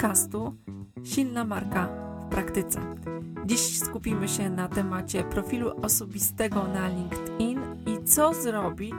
[0.00, 0.56] podcastu
[1.04, 1.86] Silna Marka
[2.26, 2.80] w Praktyce.
[3.46, 8.94] Dziś skupimy się na temacie profilu osobistego na LinkedIn i co zrobić,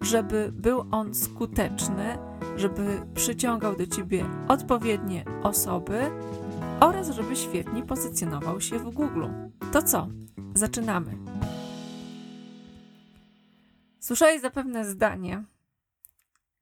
[0.00, 2.18] żeby był on skuteczny,
[2.56, 6.10] żeby przyciągał do ciebie odpowiednie osoby
[6.80, 9.26] oraz żeby świetnie pozycjonował się w Google.
[9.72, 10.08] To co?
[10.54, 11.16] Zaczynamy.
[14.00, 15.44] Słyszałeś zapewne zdanie,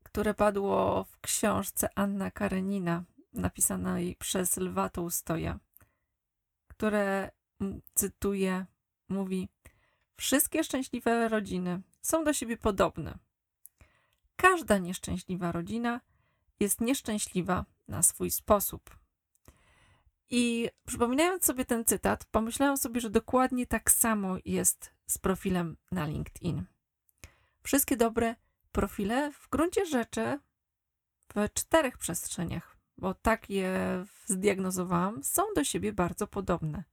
[0.03, 3.05] które padło w książce Anna Karenina,
[3.39, 5.59] napisanej przez Lwa Tołstoja,
[6.69, 7.31] które,
[7.95, 8.67] cytuję,
[9.09, 9.49] mówi:
[10.17, 13.19] Wszystkie szczęśliwe rodziny są do siebie podobne.
[14.37, 16.01] Każda nieszczęśliwa rodzina
[16.61, 18.99] jest nieszczęśliwa na swój sposób.
[20.31, 26.07] I przypominając sobie ten cytat, pomyślałam sobie, że dokładnie tak samo jest z profilem na
[26.07, 26.65] LinkedIn.
[27.63, 28.37] Wszystkie dobre
[28.73, 30.39] profile w gruncie rzeczy
[31.35, 36.85] w czterech przestrzeniach, bo tak je zdiagnozowałam, są do siebie bardzo podobne.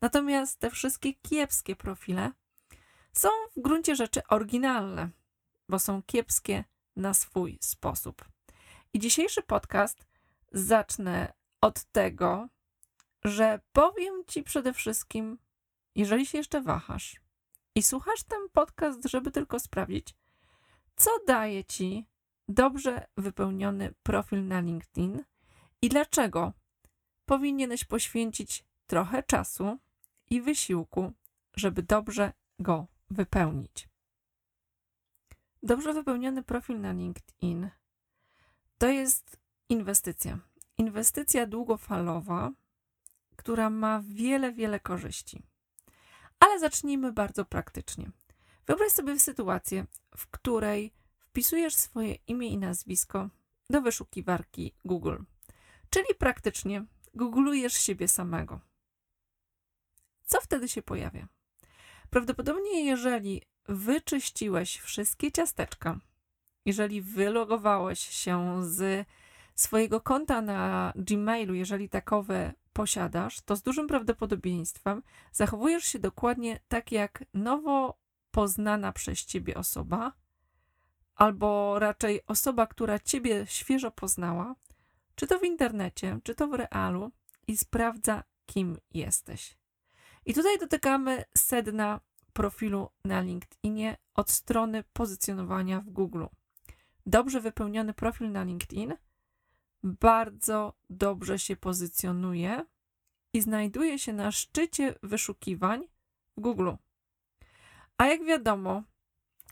[0.00, 2.32] Natomiast te wszystkie kiepskie profile
[3.12, 5.10] są w gruncie rzeczy oryginalne,
[5.68, 6.64] bo są kiepskie
[6.96, 8.24] na swój sposób.
[8.92, 10.06] I dzisiejszy podcast
[10.52, 12.48] zacznę od tego,
[13.24, 15.38] że powiem Ci przede wszystkim,
[15.94, 17.20] jeżeli się jeszcze wahasz
[17.74, 20.14] i słuchasz ten podcast, żeby tylko sprawdzić,
[20.96, 22.06] co daje Ci
[22.48, 25.24] dobrze wypełniony profil na LinkedIn
[25.82, 26.52] i dlaczego
[27.24, 29.78] powinieneś poświęcić trochę czasu
[30.30, 31.12] i wysiłku,
[31.56, 33.88] żeby dobrze go wypełnić.
[35.62, 37.70] Dobrze wypełniony profil na LinkedIn
[38.78, 39.36] to jest
[39.68, 40.38] inwestycja.
[40.78, 42.50] Inwestycja długofalowa,
[43.36, 45.42] która ma wiele, wiele korzyści.
[46.40, 48.10] Ale zacznijmy bardzo praktycznie.
[48.66, 50.92] Wyobraź sobie sytuację, w której
[51.36, 53.28] wpisujesz swoje imię i nazwisko
[53.70, 55.16] do wyszukiwarki Google,
[55.90, 58.60] czyli praktycznie googlujesz siebie samego.
[60.24, 61.28] Co wtedy się pojawia?
[62.10, 66.00] Prawdopodobnie, jeżeli wyczyściłeś wszystkie ciasteczka,
[66.64, 69.06] jeżeli wylogowałeś się z
[69.54, 76.92] swojego konta na Gmailu, jeżeli takowe posiadasz, to z dużym prawdopodobieństwem zachowujesz się dokładnie tak
[76.92, 77.98] jak nowo
[78.30, 80.12] poznana przez ciebie osoba,
[81.16, 84.54] albo raczej osoba, która ciebie świeżo poznała,
[85.14, 87.12] czy to w internecie, czy to w realu,
[87.46, 89.56] i sprawdza, kim jesteś.
[90.26, 92.00] I tutaj dotykamy sedna
[92.32, 96.24] profilu na LinkedInie od strony pozycjonowania w Google.
[97.06, 98.94] Dobrze wypełniony profil na LinkedIn
[99.82, 102.64] bardzo dobrze się pozycjonuje
[103.32, 105.88] i znajduje się na szczycie wyszukiwań
[106.36, 106.70] w Google.
[107.98, 108.82] A jak wiadomo,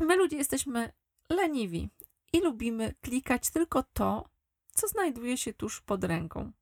[0.00, 0.92] my ludzie jesteśmy
[1.30, 1.90] leniwi
[2.32, 4.28] i lubimy klikać tylko to,
[4.74, 6.52] co znajduje się tuż pod ręką.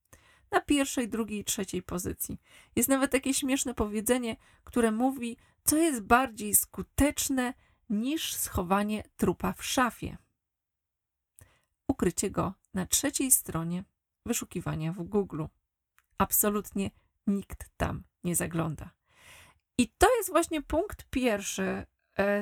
[0.51, 2.41] Na pierwszej, drugiej, trzeciej pozycji.
[2.77, 7.55] Jest nawet takie śmieszne powiedzenie, które mówi, co jest bardziej skuteczne
[7.91, 10.17] niż schowanie trupa w szafie.
[11.89, 13.85] Ukrycie go na trzeciej stronie
[14.27, 15.45] wyszukiwania w Google.
[16.19, 16.91] Absolutnie
[17.27, 18.91] nikt tam nie zagląda.
[19.79, 21.87] I to jest właśnie punkt pierwszy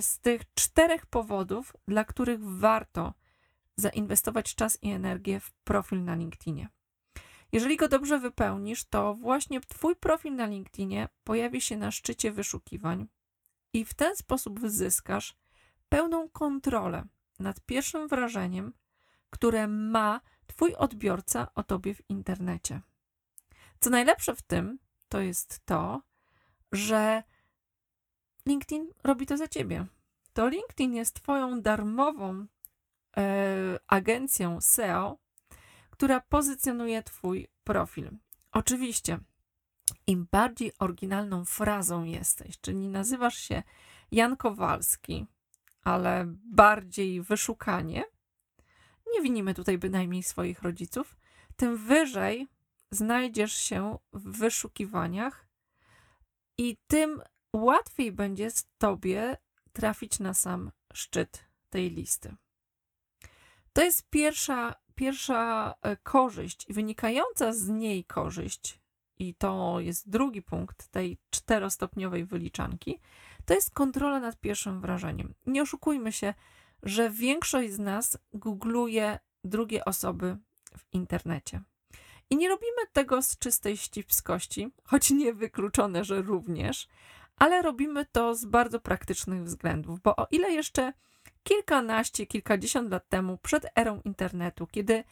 [0.00, 3.14] z tych czterech powodów, dla których warto
[3.76, 6.68] zainwestować czas i energię w profil na LinkedInie.
[7.52, 13.08] Jeżeli go dobrze wypełnisz, to właśnie Twój profil na LinkedInie pojawi się na szczycie wyszukiwań
[13.72, 15.36] i w ten sposób zyskasz
[15.88, 17.04] pełną kontrolę
[17.38, 18.72] nad pierwszym wrażeniem,
[19.30, 22.80] które ma Twój odbiorca o Tobie w internecie.
[23.80, 24.78] Co najlepsze w tym,
[25.08, 26.02] to jest to,
[26.72, 27.22] że
[28.46, 29.86] LinkedIn robi to za Ciebie.
[30.32, 32.46] To LinkedIn jest Twoją darmową
[33.16, 35.18] e, agencją SEO,
[35.90, 38.10] która pozycjonuje Twój profil.
[38.52, 39.18] Oczywiście,
[40.06, 43.62] im bardziej oryginalną frazą jesteś, czyli nazywasz się
[44.12, 45.26] Jan Kowalski,
[45.84, 48.04] ale bardziej wyszukanie,
[49.12, 51.16] nie winimy tutaj bynajmniej swoich rodziców,
[51.56, 52.48] tym wyżej
[52.90, 55.46] znajdziesz się w wyszukiwaniach
[56.58, 59.36] i tym łatwiej będzie z tobie
[59.72, 62.36] trafić na sam szczyt tej listy.
[63.72, 68.80] To jest pierwsza, pierwsza e, korzyść, wynikająca z niej korzyść,
[69.20, 73.00] i to jest drugi punkt tej czterostopniowej wyliczanki,
[73.44, 75.34] to jest kontrola nad pierwszym wrażeniem.
[75.46, 76.34] Nie oszukujmy się,
[76.82, 80.36] że większość z nas googluje drugie osoby
[80.78, 81.60] w internecie.
[82.30, 86.88] I nie robimy tego z czystej ścipskości, choć nie wykluczone, że również,
[87.40, 90.92] ale robimy to z bardzo praktycznych względów, bo o ile jeszcze
[91.42, 95.04] kilkanaście, kilkadziesiąt lat temu, przed erą internetu, kiedy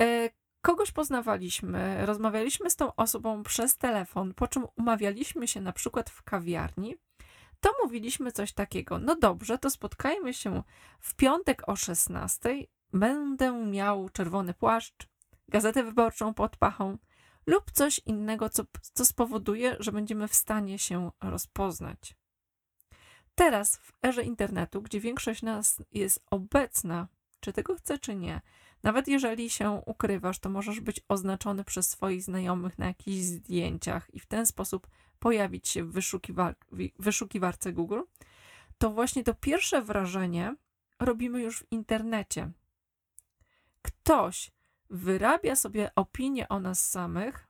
[0.00, 0.30] e,
[0.62, 6.22] kogoś poznawaliśmy, rozmawialiśmy z tą osobą przez telefon, po czym umawialiśmy się na przykład w
[6.22, 6.96] kawiarni,
[7.60, 8.98] to mówiliśmy coś takiego.
[8.98, 10.62] No dobrze, to spotkajmy się
[11.00, 12.66] w piątek o 16.
[12.92, 15.08] Będę miał czerwony płaszcz,
[15.48, 16.98] gazetę wyborczą pod pachą
[17.46, 18.62] lub coś innego, co,
[18.94, 22.14] co spowoduje, że będziemy w stanie się rozpoznać.
[23.34, 27.08] Teraz, w erze internetu, gdzie większość nas jest obecna,
[27.40, 28.40] czy tego chce, czy nie,
[28.82, 34.20] nawet jeżeli się ukrywasz, to możesz być oznaczony przez swoich znajomych na jakichś zdjęciach i
[34.20, 34.86] w ten sposób
[35.18, 36.56] pojawić się w wyszukiwar
[36.98, 38.00] wyszukiwarce Google,
[38.78, 40.56] to właśnie to pierwsze wrażenie
[40.98, 42.50] robimy już w internecie.
[43.82, 44.52] Ktoś
[44.90, 47.46] wyrabia sobie opinię o nas samych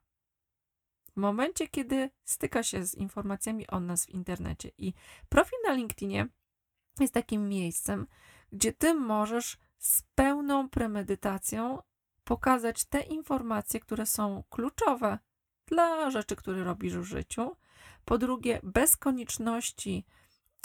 [1.12, 4.70] w momencie, kiedy styka się z informacjami o nas w internecie.
[4.78, 4.94] I
[5.28, 6.28] profil na LinkedInie
[7.00, 8.06] jest takim miejscem,
[8.52, 11.82] gdzie ty możesz z pełną premedytacją
[12.24, 15.18] pokazać te informacje, które są kluczowe
[15.66, 17.56] dla rzeczy, które robisz w życiu.
[18.04, 20.06] Po drugie, bez konieczności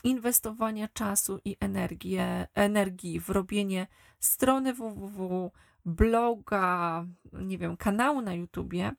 [0.03, 2.17] inwestowania czasu i energii,
[2.53, 3.87] energii w robienie
[4.19, 5.51] strony www,
[5.85, 8.91] bloga, nie wiem, kanału na YouTubie,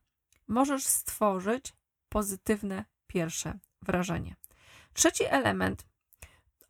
[0.48, 1.72] możesz stworzyć
[2.08, 4.36] pozytywne pierwsze wrażenie.
[4.92, 5.86] Trzeci element,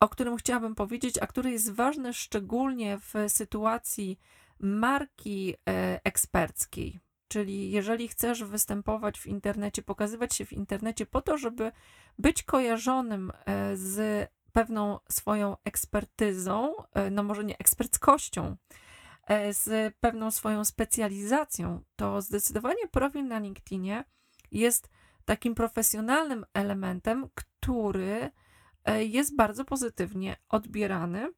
[0.01, 4.19] o którym chciałabym powiedzieć, a który jest ważny szczególnie w sytuacji
[4.61, 11.39] marki e, eksperckiej, czyli jeżeli chcesz występować w internecie, pokazywać się w internecie po to,
[11.39, 11.73] żeby
[12.19, 18.57] być kojarzonym e, z pewną swoją ekspertyzą, e, no może nie eksperckością,
[19.51, 24.05] z pewną swoją specjalizacją, to zdecydowanie profil na LinkedInie
[24.53, 24.89] jest
[25.25, 28.31] takim profesjonalnym elementem, który
[28.87, 31.33] E, jest bardzo pozytywnie odbierany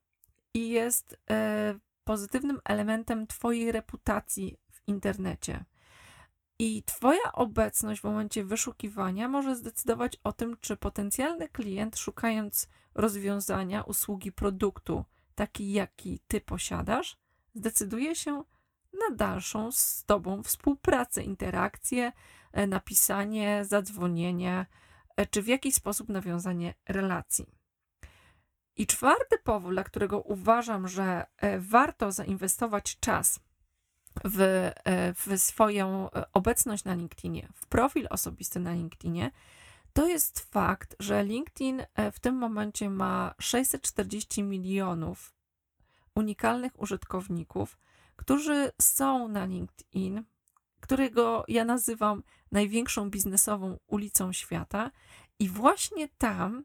[0.55, 5.65] i jest e, pozytywnym elementem Twojej reputacji w internecie.
[6.59, 13.83] I Twoja obecność w momencie wyszukiwania może zdecydować o tym, czy potencjalny klient, szukając rozwiązania,
[13.83, 15.05] usługi, produktu,
[15.35, 17.17] taki jaki Ty posiadasz,
[17.59, 18.45] zdecyduje się
[18.93, 22.13] na dalszą z Tobą współpracę, interakcję,
[22.53, 24.67] e, napisanie, zadzwonienie
[25.19, 27.47] E, czy w jakiś sposób nawiązanie relacji.
[28.77, 33.41] I czwarty powód, dla którego uważam, że e, warto zainwestować czas
[34.25, 34.71] w,
[35.15, 39.31] w swoją obecność na LinkedInie, w profil osobisty na LinkedInie,
[39.93, 41.83] to jest fakt, że LinkedIn
[42.13, 45.33] w tym momencie ma 640 milionów
[46.19, 47.79] unikalnych użytkowników,
[48.17, 50.25] którzy są na LinkedIn,
[50.81, 52.23] którego ja nazywam
[52.53, 54.91] największą biznesową ulicą świata.
[55.39, 56.65] I właśnie tam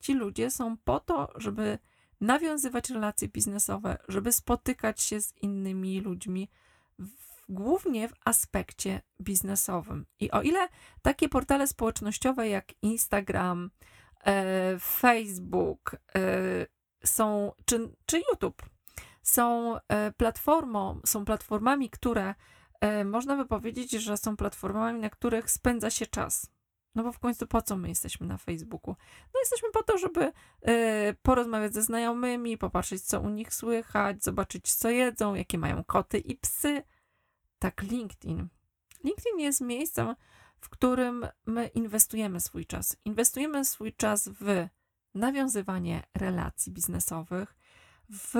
[0.00, 1.78] ci ludzie są po to, żeby
[2.20, 6.50] nawiązywać relacje biznesowe, żeby spotykać się z innymi ludźmi,
[6.98, 10.06] w, głównie w aspekcie biznesowym.
[10.20, 10.68] I o ile
[11.02, 13.70] takie portale społecznościowe jak Instagram,
[14.24, 16.66] e, Facebook e,
[17.04, 18.75] są, czy, czy YouTube
[19.28, 22.34] są e, platformą, są platformami, które
[22.80, 26.50] E, można by powiedzieć, że są platformami, na których spędza się czas.
[26.94, 28.96] No bo w końcu po co my jesteśmy na Facebooku?
[29.34, 30.32] No jesteśmy po to, żeby
[30.68, 36.18] y, porozmawiać ze znajomymi, popatrzeć, co u nich słychać, zobaczyć, co jedzą, jakie mają koty
[36.18, 36.82] i psy.
[37.58, 38.48] Tak, LinkedIn.
[39.04, 40.14] LinkedIn jest miejscem,
[40.60, 42.96] w którym my inwestujemy swój czas.
[43.04, 44.68] Inwestujemy swój czas w
[45.14, 47.56] nawiązywanie relacji biznesowych,
[48.10, 48.34] w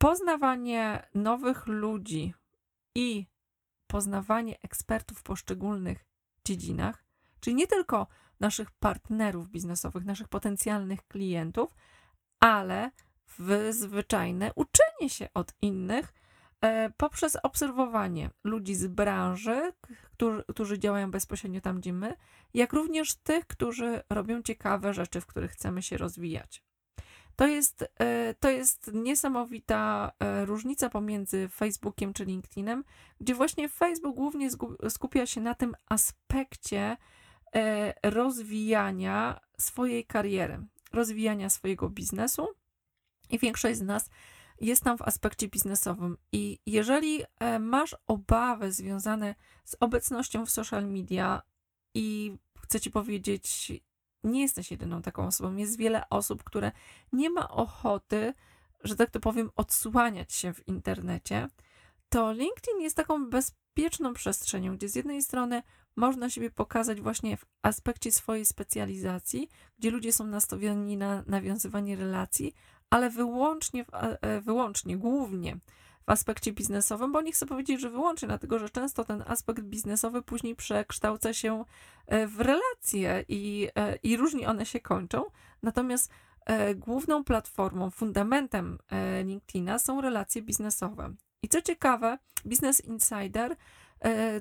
[0.00, 2.34] poznawanie nowych ludzi,
[2.94, 3.26] i
[3.86, 6.04] poznawanie ekspertów w poszczególnych
[6.44, 7.04] dziedzinach,
[7.40, 8.06] czyli nie tylko
[8.40, 11.74] naszych partnerów biznesowych, naszych potencjalnych klientów,
[12.40, 12.90] ale
[13.70, 16.14] zwyczajne uczenie się od innych
[16.60, 19.72] e, poprzez obserwowanie ludzi z branży,
[20.12, 22.16] którzy, którzy działają bezpośrednio tam, gdzie my,
[22.54, 26.69] jak również tych, którzy robią ciekawe rzeczy, w których chcemy się rozwijać.
[27.36, 32.84] To jest, e, to jest niesamowita e, różnica pomiędzy Facebookiem czy LinkedInem,
[33.20, 34.48] gdzie właśnie Facebook głównie
[34.88, 36.96] skupia się na tym aspekcie
[37.54, 40.58] e, rozwijania swojej kariery,
[40.92, 42.48] rozwijania swojego biznesu
[43.30, 44.10] i większość z nas
[44.60, 46.16] jest tam w aspekcie biznesowym.
[46.32, 47.22] I jeżeli
[47.60, 49.34] masz obawy związane
[49.64, 51.42] z obecnością w social media
[51.94, 53.72] i chcę ci powiedzieć,
[54.24, 55.56] nie jesteś jedyną taką osobą.
[55.56, 56.72] Jest wiele osób, które
[57.12, 58.34] nie ma ochoty,
[58.84, 61.48] że tak to powiem, odsłaniać się w internecie.
[62.08, 65.62] To LinkedIn jest taką bezpieczną przestrzenią, gdzie z jednej strony
[65.96, 69.48] można siebie pokazać właśnie w aspekcie swojej specjalizacji,
[69.78, 72.54] gdzie ludzie są nastawieni na nawiązywanie relacji,
[72.90, 75.58] ale wyłącznie, e, wyłącznie, głównie
[76.06, 80.22] w aspekcie biznesowym, bo nie chcę powiedzieć, że wyłącznie, dlatego że często ten aspekt biznesowy
[80.22, 81.64] później przekształca się
[82.06, 85.24] e, w relacje i, e, i różnie one się kończą.
[85.62, 86.10] Natomiast
[86.46, 88.78] e, główną platformą, fundamentem
[89.24, 91.14] LinkedIna są relacje biznesowe.
[91.42, 93.56] I co ciekawe, Business Insider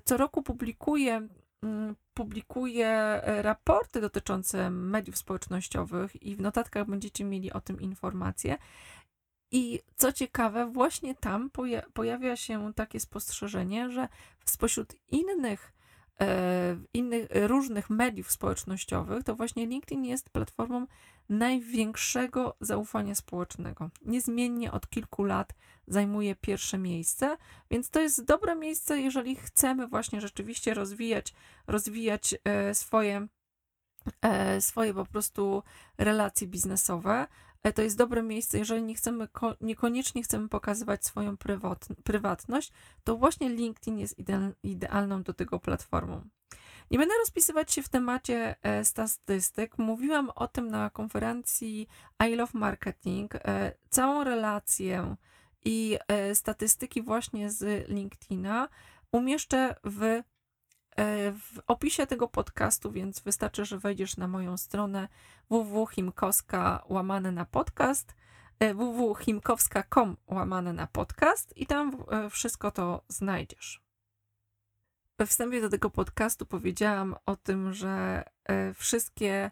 [0.06, 1.28] co roku publikuje
[1.64, 8.58] mm, publikuje raporty dotyczące mediów społecznościowych i w notatkach będziecie mieli o tym informacje.
[9.52, 14.08] I co ciekawe, właśnie tam poja pojawia się takie spostrzeżenie, że
[14.46, 15.74] spośród innych,
[16.22, 20.88] e, innych różnych mediów społecznościowych, to właśnie LinkedIn jest platformą
[21.30, 23.90] największego zaufania społecznego.
[24.06, 25.54] Niezmiennie od kilku lat
[25.88, 27.38] zajmuje pierwsze miejsce,
[27.72, 31.34] więc to jest dobre miejsce, jeżeli chcemy właśnie rzeczywiście rozwijać,
[31.68, 33.28] rozwijać e, swoje,
[34.22, 35.64] e, swoje po prostu
[35.98, 39.28] relacje biznesowe E, to jest dobre miejsce, jeżeli nie chcemy,
[39.62, 41.38] niekoniecznie chcemy pokazywać swoją
[42.04, 42.72] prywatność,
[43.04, 44.16] to właśnie LinkedIn jest
[44.64, 46.22] idealną do tego platformą.
[46.92, 49.78] Nie będę rozpisywać się w temacie e, statystyk.
[49.78, 51.88] Mówiłam o tym na konferencji
[52.30, 53.36] I Love Marketing.
[53.36, 55.16] E, całą relację
[55.66, 55.98] i
[56.34, 58.70] statystyki właśnie z LinkedIna
[59.12, 60.24] umieszczę w E,
[61.34, 65.08] w opisie tego podcastu, więc wystarczy, że wejdziesz na moją stronę
[65.50, 68.16] www.himkowska łamane na podcast
[68.60, 73.82] e, www.himkowska.com łamane na podcast i tam e, wszystko to znajdziesz.
[75.20, 78.24] We wstępie do tego podcastu powiedziałam o tym, że
[78.76, 79.52] wszystkie,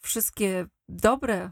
[0.00, 1.50] wszystkie dobre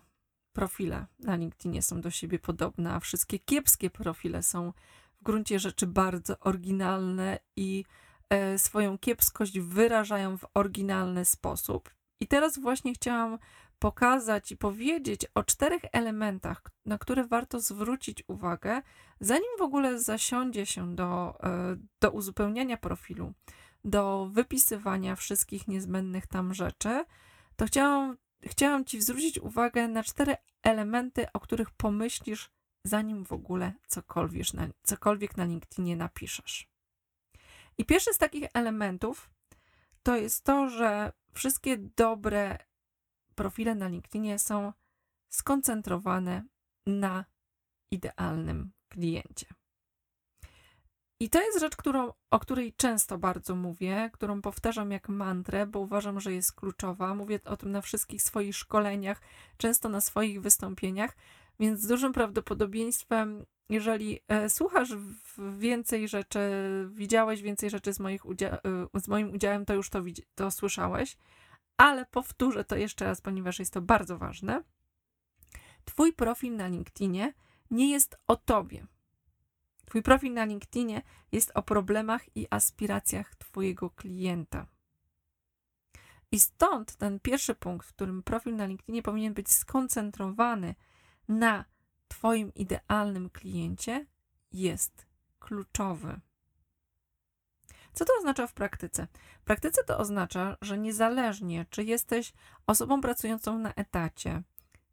[0.53, 4.73] profile na LinkedInie są do siebie podobne, a wszystkie kiepskie profile są
[5.21, 8.10] w gruncie rzeczy bardzo oryginalne i E,
[8.57, 11.91] swoją kiepskość wyrażają w oryginalny sposób.
[12.21, 13.39] I teraz właśnie chciałam
[13.79, 18.83] pokazać i powiedzieć o czterech elementach, na które warto zwrócić uwagę,
[19.21, 23.33] zanim w ogóle zasiądzie się do, e, do uzupełniania profilu,
[23.85, 27.05] do wypisywania wszystkich niezbędnych tam rzeczy,
[27.57, 32.51] to chciałam, chciałam Ci zwrócić uwagę na cztery elementy, o których pomyślisz,
[32.85, 36.70] zanim w ogóle cokolwiek na, cokolwiek na LinkedInie napiszesz.
[37.81, 39.31] I pierwszy z takich elementów
[40.03, 42.59] to jest to, że wszystkie dobre
[43.35, 44.73] profile na LinkedInie są
[45.29, 46.45] skoncentrowane
[46.87, 47.25] na
[47.91, 49.47] idealnym kliencie.
[51.21, 55.79] I to jest rzecz, którą, o której często bardzo mówię, którą powtarzam jak mantrę, bo
[55.79, 57.15] uważam, że jest kluczowa.
[57.15, 59.21] Mówię o tym na wszystkich swoich szkoleniach,
[59.57, 61.17] często na swoich wystąpieniach,
[61.61, 64.89] więc z dużym prawdopodobieństwem jeżeli e, słuchasz
[65.59, 66.41] więcej rzeczy,
[66.93, 68.59] widziałeś więcej rzeczy z, moich udzia-
[68.95, 70.03] e, z moim udziałem, to już to,
[70.35, 71.17] to słyszałeś,
[71.77, 74.63] ale powtórzę to jeszcze raz, ponieważ jest to bardzo ważne.
[75.85, 77.35] Twój profil na LinkedInie
[77.71, 78.87] nie jest o tobie.
[79.87, 81.03] Twój profil na LinkedInie
[81.33, 84.67] jest o problemach i aspiracjach Twojego klienta.
[86.33, 90.75] I stąd ten pierwszy punkt, w którym profil na LinkedInie powinien być skoncentrowany
[91.31, 91.65] na
[92.09, 94.07] Twoim idealnym kliencie
[94.53, 95.07] jest
[95.39, 96.21] kluczowy.
[97.93, 99.07] Co to oznacza w praktyce?
[99.41, 102.33] W praktyce to oznacza, że niezależnie czy jesteś
[102.67, 104.43] osobą pracującą na etacie,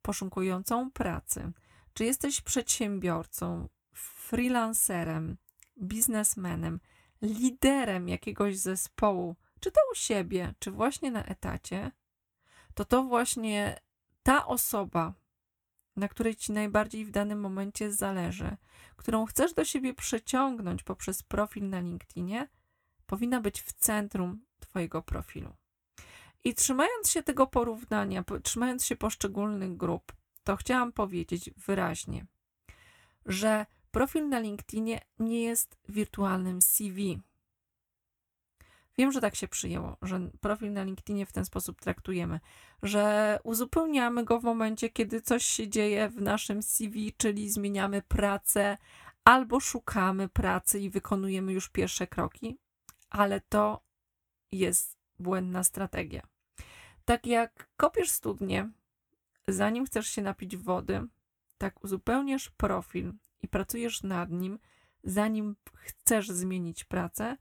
[0.01, 1.51] poszukującą pracy,
[1.93, 5.37] czy jesteś przedsiębiorcą, freelancerem,
[5.81, 6.79] biznesmenem,
[7.21, 11.91] liderem jakiegoś zespołu, czy to u siebie, czy właśnie na etacie,
[12.73, 13.79] to to właśnie
[14.23, 15.13] ta osoba
[15.97, 18.57] na której ci najbardziej w danym momencie zależy,
[18.95, 22.47] którą chcesz do siebie przyciągnąć poprzez profil na LinkedInie,
[23.05, 25.55] powinna być w centrum Twojego profilu.
[26.43, 30.13] I trzymając się tego porównania, trzymając się poszczególnych grup,
[30.43, 32.25] to chciałam powiedzieć wyraźnie,
[33.25, 37.19] że profil na LinkedInie nie jest wirtualnym CV.
[38.97, 42.39] Wiem, że tak się przyjęło, że profil na LinkedInie w ten sposób traktujemy,
[42.83, 48.77] że uzupełniamy go w momencie, kiedy coś się dzieje w naszym CV, czyli zmieniamy pracę
[49.23, 52.57] albo szukamy pracy i wykonujemy już pierwsze kroki,
[53.09, 53.83] ale to
[54.51, 56.21] jest błędna strategia.
[57.05, 58.71] Tak jak kopiesz studnię,
[59.47, 61.07] zanim chcesz się napić wody,
[61.57, 64.59] tak uzupełniasz profil i pracujesz nad nim,
[65.03, 67.37] zanim chcesz zmienić pracę,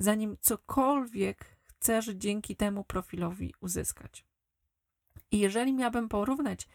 [0.00, 4.24] zanim cokolwiek chcesz dzięki temu profilowi uzyskać.
[5.30, 6.68] I jeżeli miałabym porównać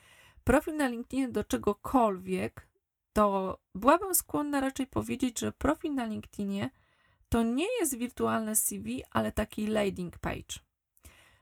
[0.43, 2.67] profil na LinkedInie do czegokolwiek,
[3.13, 6.69] to byłabym skłonna raczej powiedzieć, że profil na LinkedInie
[7.29, 10.59] to nie jest wirtualne CV, ale taki landing page.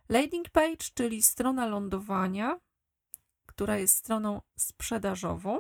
[0.10, 2.60] Landing page, czyli strona lądowania,
[3.46, 5.60] która jest stroną sprzedażową,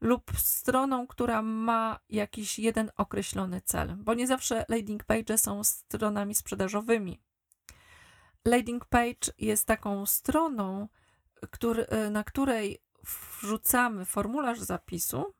[0.00, 6.34] lub stroną, która ma jakiś jeden określony cel, bo nie zawsze landing page są stronami
[6.34, 7.20] sprzedażowymi.
[8.44, 10.88] Landing page jest taką stroną,
[11.50, 15.34] który, na której wrzucamy formularz zapisu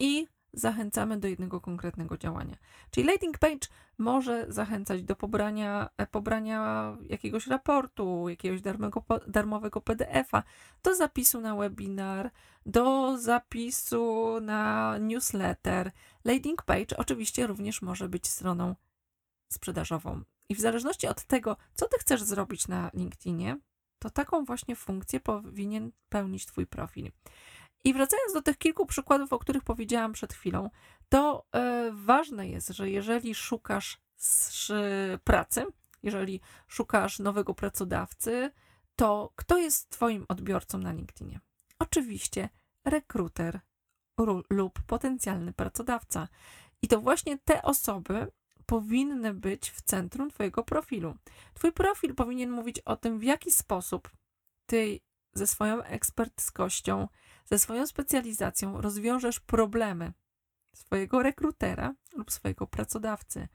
[0.00, 2.56] i zachęcamy do jednego konkretnego działania.
[2.90, 10.42] Czyli landing page może zachęcać do pobrania, e, pobrania jakiegoś raportu, jakiegoś darmowego, darmowego PDF-a,
[10.82, 12.30] do zapisu na webinar,
[12.66, 15.92] do zapisu na newsletter.
[16.24, 18.74] Landing page oczywiście również może być stroną
[19.52, 20.22] sprzedażową.
[20.48, 23.58] I w zależności od tego, co ty chcesz zrobić na LinkedInie,
[23.98, 27.10] to taką właśnie funkcję powinien pełnić Twój profil.
[27.84, 30.70] I wracając do tych kilku przykładów, o których powiedziałam przed chwilą,
[31.08, 34.06] to e, ważne jest, że jeżeli szukasz
[35.24, 35.66] pracy,
[36.02, 38.50] jeżeli szukasz nowego pracodawcy,
[38.96, 41.40] to kto jest Twoim odbiorcą na LinkedInie?
[41.78, 42.48] Oczywiście
[42.84, 43.60] rekruter
[44.50, 46.28] lub potencjalny pracodawca.
[46.82, 48.32] I to właśnie te osoby
[48.66, 51.16] powinny być w centrum Twojego profilu.
[51.54, 54.10] Twój profil powinien mówić o tym, w jaki sposób
[54.66, 55.00] Ty
[55.32, 57.08] ze swoją eksperckością,
[57.50, 60.12] ze swoją specjalizacją rozwiążesz problemy
[60.72, 63.48] swojego rekrutera lub swojego pracodawcy.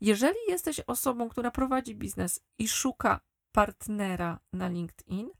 [0.00, 3.20] Jeżeli jesteś osobą, która prowadzi biznes i szuka
[3.52, 5.30] partnera na LinkedIn,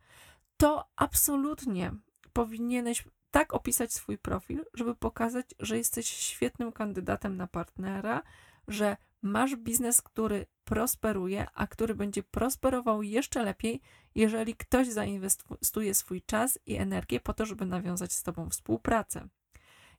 [0.57, 1.93] to absolutnie
[2.33, 8.23] powinieneś tak opisać swój profil, żeby pokazać, że jesteś świetnym kandydatem na partnera,
[8.69, 13.81] że masz biznes, który prosperuje, a który będzie prosperował jeszcze lepiej,
[14.15, 19.29] jeżeli ktoś zainwestuje swój czas i energię po to, żeby nawiązać z Tobą współpracę.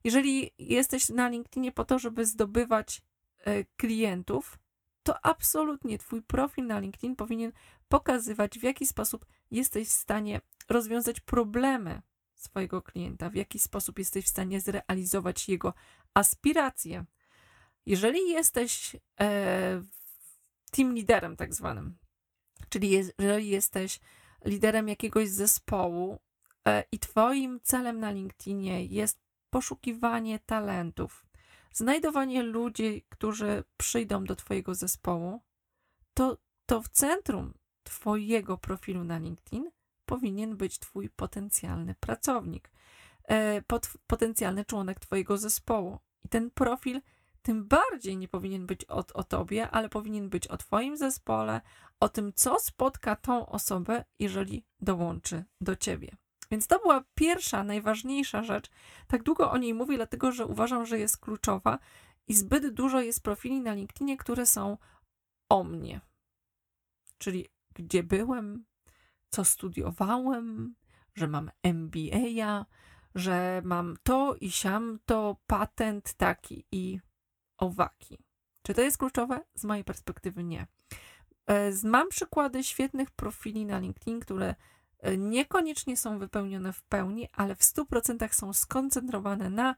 [0.04, 3.02] Jeżeli jesteś na LinkedInie po to, żeby zdobywać
[3.38, 4.60] e, klientów,
[5.04, 7.52] to absolutnie Twój profil na LinkedIn powinien
[7.88, 12.02] pokazywać, w jaki sposób jesteś w stanie rozwiązać problemy
[12.36, 15.74] swojego klienta, w jaki sposób jesteś w stanie zrealizować jego
[16.14, 17.06] aspiracje.
[17.86, 19.82] Jeżeli jesteś e,
[20.72, 21.98] team liderem, tak zwanym,
[22.70, 24.00] czyli jeżeli jesteś
[24.46, 26.20] liderem jakiegoś zespołu
[26.68, 29.20] e, i Twoim celem na LinkedInie jest
[29.50, 31.26] poszukiwanie talentów,
[31.74, 35.42] znajdowanie ludzi, którzy przyjdą do Twojego zespołu,
[36.14, 39.72] to, to w centrum Twojego profilu na LinkedIn
[40.06, 42.72] powinien być Twój potencjalny pracownik,
[43.24, 46.00] e, pot, potencjalny członek Twojego zespołu.
[46.24, 47.02] I ten profil
[47.46, 51.62] tym bardziej nie powinien być o, o tobie, ale powinien być o twoim zespole,
[52.00, 56.16] o tym, co spotka tą osobę, jeżeli dołączy do ciebie.
[56.52, 58.70] Więc to była pierwsza, najważniejsza rzecz.
[59.08, 61.80] Tak długo o niej mówię, dlatego że uważam, że jest kluczowa
[62.28, 64.78] i zbyt dużo jest profili na LinkedInie, które są
[65.50, 66.02] o mnie.
[67.18, 68.66] Czyli gdzie byłem,
[69.30, 70.76] co studiowałem,
[71.16, 72.66] że mam MBA,
[73.16, 77.00] że mam to i siam to, patent taki i
[77.58, 78.18] owaki.
[78.62, 79.40] Czy to jest kluczowe?
[79.56, 80.68] Z mojej perspektywy nie.
[81.48, 84.56] E, mam przykłady świetnych profili na LinkedIn, które
[85.00, 89.76] e, niekoniecznie są wypełnione w pełni, ale w 100% są skoncentrowane na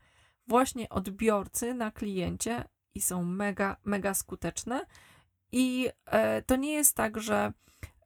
[0.47, 2.63] właśnie odbiorcy, na kliencie
[2.95, 4.85] i są mega, mega skuteczne.
[5.51, 7.53] I e, to nie jest tak, że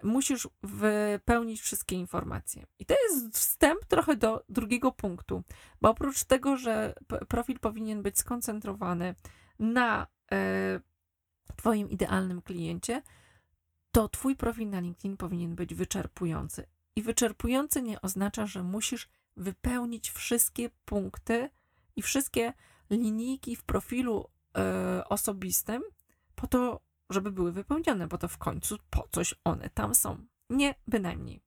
[0.04, 2.66] musisz wypełnić wszystkie informacje.
[2.80, 5.44] I to jest wstęp trochę do drugiego punktu,
[5.82, 6.94] bo oprócz tego, że
[7.28, 9.16] profil powinien być skoncentrowany
[9.62, 10.80] na e,
[11.56, 13.02] Twoim idealnym kliencie,
[13.91, 16.67] to Twój profil na LinkedIn powinien być wyczerpujący.
[16.95, 21.50] I wyczerpujący nie oznacza, że musisz wypełnić wszystkie punkty
[21.95, 22.54] i wszystkie
[22.89, 25.82] linijki w profilu e, osobistym
[26.36, 30.26] po to, żeby były wypełnione, bo to w końcu po coś one tam są.
[30.50, 31.41] Nie, bynajmniej.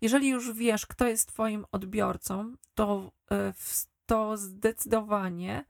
[0.00, 3.52] Jeżeli już wiesz, kto jest Twoim odbiorcą, to, e,
[4.06, 5.64] to zdecydowanie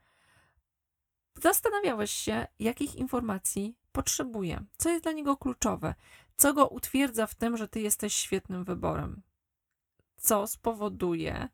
[1.43, 5.95] Zastanawiałeś się, jakich informacji potrzebuje, co jest dla niego kluczowe,
[6.37, 9.21] co go utwierdza w tym, że ty jesteś świetnym wyborem,
[10.17, 11.49] co spowoduje,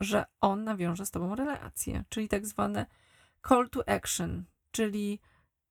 [0.00, 2.86] że on nawiąże z tobą relację, czyli tak zwane
[3.48, 5.20] call to action, czyli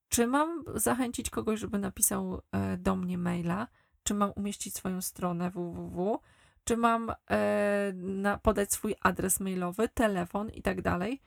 [0.10, 3.68] czy mam zachęcić kogoś, żeby napisał e, do mnie maila,
[4.04, 6.20] czy mam umieścić swoją stronę www,
[6.64, 11.22] czy mam e, podać swój adres mailowy, telefon i tak dalej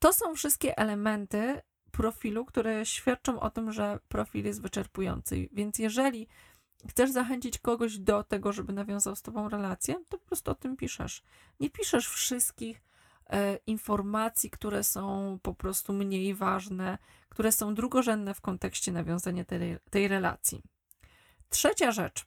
[0.00, 5.48] to są wszystkie elementy profilu, które świadczą o tym, że profil jest wyczerpujący.
[5.52, 6.28] Więc jeżeli
[6.88, 10.76] chcesz zachęcić kogoś do tego, żeby nawiązał z tobą relację, to po prostu o tym
[10.76, 11.22] piszesz.
[11.60, 12.82] Nie piszesz wszystkich
[13.30, 19.78] e, informacji, które są po prostu mniej ważne, które są drugorzędne w kontekście nawiązania tej,
[19.90, 20.62] tej relacji.
[21.48, 22.26] Trzecia rzecz,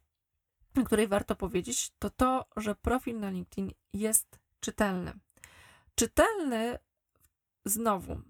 [0.82, 5.14] o której warto powiedzieć, to to, że profil na LinkedIn jest czytelny.
[5.96, 6.80] Czytelny
[7.66, 8.22] znowu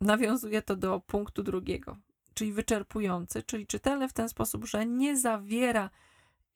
[0.00, 1.96] nawiązuje to do punktu drugiego,
[2.34, 5.90] czyli wyczerpujący, czyli czytelny w ten sposób, że nie zawiera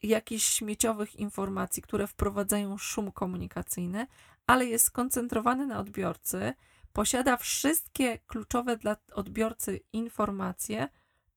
[0.02, 4.06] jakichś śmieciowych informacji, które wprowadzają szum komunikacyjny,
[4.46, 6.54] ale jest skoncentrowany na odbiorcy,
[6.92, 10.88] posiada wszystkie kluczowe dla odbiorcy informacje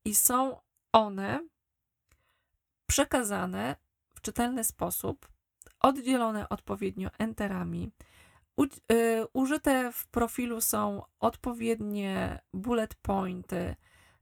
[0.06, 1.48] i są one
[2.86, 3.76] przekazane
[4.16, 5.28] w czytelny sposób,
[5.80, 7.92] oddzielone odpowiednio enterami.
[8.62, 13.76] U, y, użyte w profilu są odpowiednie bullet pointy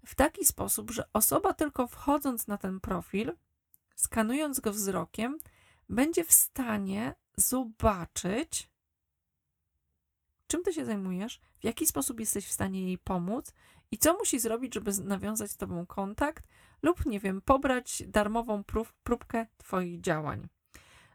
[0.06, 3.34] w taki sposób, że osoba tylko wchodząc na ten profil,
[3.96, 5.40] skanując go wzrokiem,
[5.90, 8.70] będzie w stanie zobaczyć,
[10.48, 13.54] czym ty się zajmujesz, w jaki sposób jesteś w stanie jej pomóc
[13.92, 16.48] i co musi zrobić, żeby nawiązać z tobą kontakt
[16.82, 20.48] lub, nie wiem, pobrać darmową prób, próbkę twoich działań.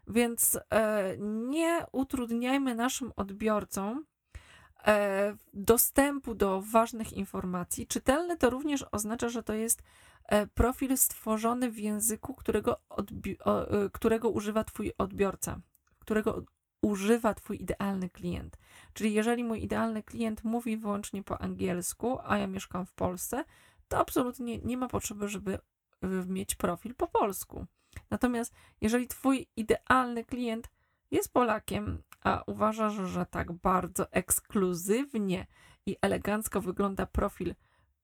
[0.07, 4.05] Więc e, nie utrudniajmy naszym odbiorcom
[4.87, 7.87] e, dostępu do ważnych informacji.
[7.87, 9.83] Czytelny to również oznacza, że to jest
[10.25, 12.81] e, profil stworzony w języku, którego,
[13.93, 15.59] którego używa Twój odbiorca,
[15.99, 16.43] którego
[16.81, 18.57] używa Twój idealny klient.
[18.93, 23.43] Czyli jeżeli mój idealny klient mówi wyłącznie po angielsku, a ja mieszkam w Polsce,
[23.87, 25.59] to absolutnie nie ma potrzeby, żeby
[26.27, 27.65] mieć profil po polsku.
[28.09, 30.69] Natomiast jeżeli Twój idealny klient
[31.11, 35.47] jest Polakiem, a uważasz, że tak bardzo ekskluzywnie
[35.85, 37.55] i elegancko wygląda profil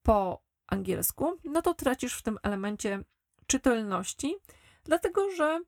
[0.03, 3.03] po angielsku, no to tracisz w tym elemencie
[3.47, 4.35] czytelności,
[4.83, 5.59] dlatego że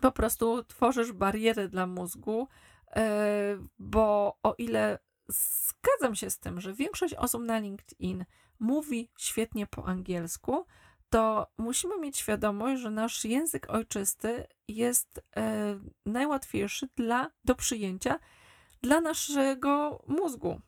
[0.00, 2.48] po prostu tworzysz barierę dla mózgu,
[2.96, 8.24] e, bo o ile zgadzam się z tym, że większość osób na LinkedIn
[8.60, 10.66] mówi świetnie po angielsku,
[11.14, 18.18] to musimy mieć świadomość, że nasz język ojczysty jest e, najłatwiejszy dla, do przyjęcia
[18.82, 20.60] dla naszego mózgu.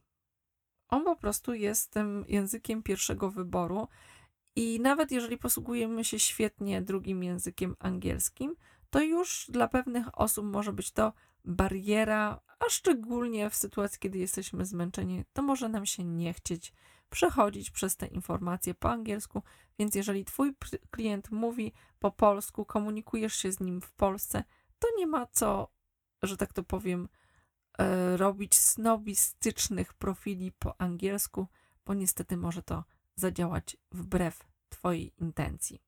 [0.89, 3.89] On po prostu jest tym językiem pierwszego wyboru.
[4.57, 8.57] I nawet jeżeli posługujemy się świetnie drugim językiem angielskim,
[8.91, 11.13] to już dla pewnych osób może być to
[11.45, 16.73] bariera, a szczególnie w sytuacji, kiedy jesteśmy zmęczeni, to może nam się nie chcieć
[17.11, 19.43] przechodzić przez te informacje po angielsku.
[19.79, 20.55] Więc jeżeli Twój
[20.91, 24.45] klient mówi po polsku, komunikujesz się z nim w Polsce,
[24.79, 25.73] to nie ma co,
[26.23, 27.09] że tak to powiem,
[27.79, 31.47] e, robić snobistycznych profili po angielsku,
[31.87, 35.83] bo niestety może to zadziałać wbrew Twojej intencji.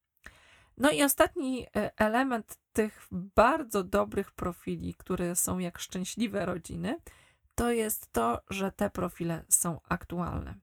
[0.77, 7.01] No i ostatni e, element tych bardzo dobrych profili, które są jak szczęśliwe rodziny,
[7.55, 10.55] to jest to, że te profile są aktualne.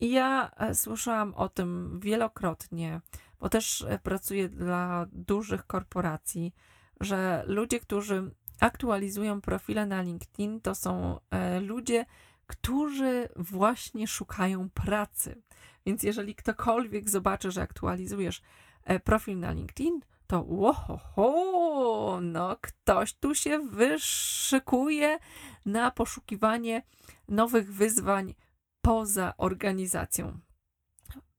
[0.00, 3.00] I ja e, słyszałam o tym wielokrotnie,
[3.40, 6.54] bo też e, pracuję dla dużych korporacji,
[7.00, 8.30] że ludzie, którzy
[8.60, 11.20] aktualizują profile na LinkedIn, to są
[11.60, 12.06] ludzie,
[12.46, 15.42] którzy właśnie szukają pracy.
[15.86, 18.42] Więc jeżeli ktokolwiek zobaczy, że aktualizujesz
[18.86, 25.18] E, profil na LinkedIn, to łohoho, no ktoś tu się wyszykuje
[25.64, 26.82] na poszukiwanie
[27.28, 28.34] nowych wyzwań
[28.86, 30.38] poza organizacją.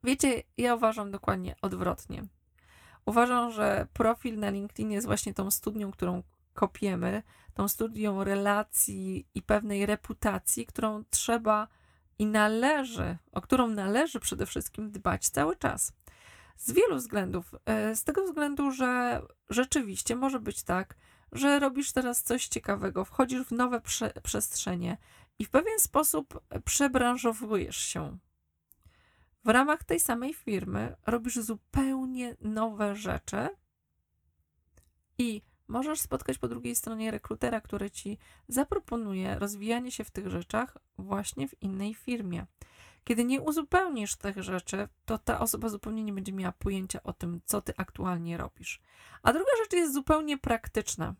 [0.03, 2.23] Wiecie, ja uważam dokładnie odwrotnie.
[3.05, 9.41] Uważam, że profil na LinkedIn jest właśnie tą studnią, którą kopiemy, tą studią relacji i
[9.41, 11.67] pewnej reputacji, którą trzeba
[12.19, 15.93] i należy, o którą należy przede wszystkim dbać cały czas.
[16.57, 17.55] Z wielu względów.
[17.65, 20.95] E, z tego względu, że rzeczywiście może być tak,
[21.31, 24.97] że robisz teraz coś ciekawego, wchodzisz w nowe prze przestrzenie
[25.39, 28.17] i w pewien sposób przebranżowujesz się.
[29.45, 33.49] W ramach tej samej firmy robisz zupełnie nowe rzeczy
[35.17, 40.77] i możesz spotkać po drugiej stronie rekrutera, który ci zaproponuje rozwijanie się w tych rzeczach
[40.97, 42.45] właśnie w innej firmie.
[43.03, 47.41] Kiedy nie uzupełnisz tych rzeczy, to ta osoba zupełnie nie będzie miała pojęcia o tym,
[47.45, 48.81] co ty aktualnie robisz.
[49.23, 51.15] A druga rzecz jest zupełnie praktyczna.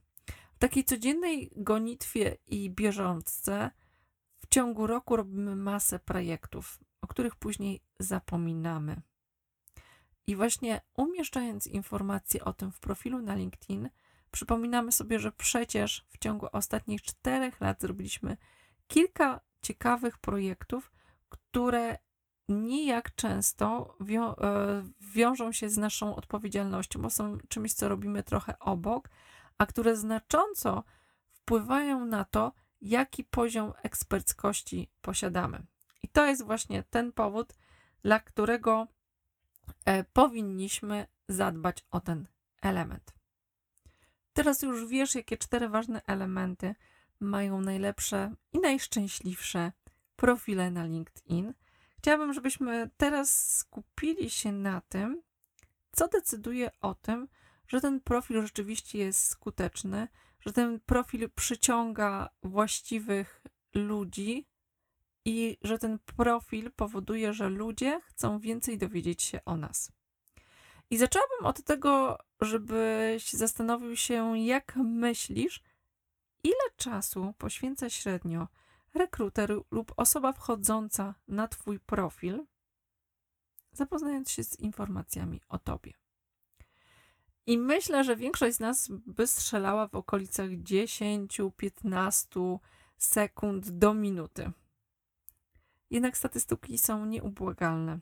[0.54, 3.87] W takiej codziennej gonitwie i bieżączce w
[4.58, 9.02] ciągu roku robimy masę projektów, o których później zapominamy.
[10.28, 13.90] I właśnie umieszczając informacje o tym w profilu na LinkedIn,
[14.32, 18.38] przypominamy sobie, że przecież w ciągu ostatnich czterech lat zrobiliśmy
[18.88, 20.92] kilka ciekawych projektów,
[21.30, 21.98] które
[22.50, 28.60] nijak często wią e, wiążą się z naszą odpowiedzialnością, bo są czymś, co robimy trochę
[28.60, 29.10] obok,
[29.58, 30.84] a które znacząco
[31.30, 35.66] wpływają na to, jaki poziom eksperckości posiadamy.
[36.04, 37.54] I to jest właśnie ten powód,
[38.02, 38.88] dla którego
[39.86, 42.28] e, powinniśmy zadbać o ten
[42.62, 43.14] element.
[44.34, 46.76] Teraz już wiesz, jakie cztery ważne elementy
[47.20, 49.72] mają najlepsze i najszczęśliwsze
[50.16, 51.54] profile na LinkedIn.
[51.98, 55.22] Chciałabym, żebyśmy teraz skupili się na tym,
[55.92, 57.28] co decyduje o tym,
[57.68, 60.08] że ten profil rzeczywiście jest skuteczny,
[60.48, 63.42] że ten profil przyciąga właściwych
[63.74, 64.48] ludzi
[65.26, 69.92] i że ten profil powoduje, że ludzie chcą więcej dowiedzieć się o nas.
[70.90, 75.64] I zaczęłabym od tego, żebyś zastanowił się, jak myślisz,
[76.44, 78.48] ile czasu poświęca średnio
[78.94, 82.46] rekruter lub osoba wchodząca na Twój profil,
[83.72, 86.07] zapoznając się z informacjami o Tobie.
[87.48, 92.58] I myślę, że większość z nas by strzelała w okolicach 10-15
[92.98, 94.52] sekund do minuty.
[95.90, 98.00] Jednak statystyki są nieubłagalne.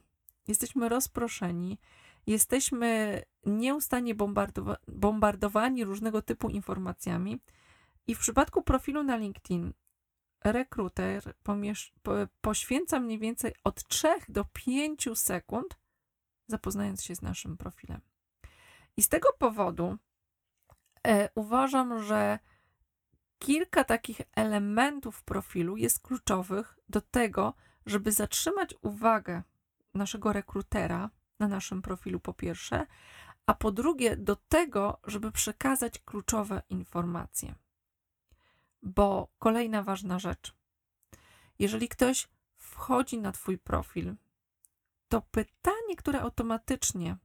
[0.48, 1.78] Jesteśmy rozproszeni,
[2.26, 7.40] jesteśmy nieustannie bombardowa bombardowani różnego typu informacjami.
[8.06, 9.72] I w przypadku profilu na LinkedIn
[10.44, 11.34] rekruter
[12.40, 15.78] poświęca mniej więcej od 3 do 5 sekund,
[16.46, 18.00] zapoznając się z naszym profilem.
[18.96, 19.96] I z tego powodu
[21.06, 22.38] e, uważam, że
[23.38, 27.54] kilka takich elementów profilu jest kluczowych do tego,
[27.86, 29.42] żeby zatrzymać uwagę
[29.94, 32.86] naszego rekrutera na naszym profilu, po pierwsze,
[33.46, 37.54] a po drugie, do tego, żeby przekazać kluczowe informacje.
[38.82, 40.54] Bo kolejna ważna rzecz.
[41.58, 42.28] Jeżeli ktoś
[42.58, 44.14] wchodzi na Twój profil,
[45.08, 47.16] to pytanie, które automatycznie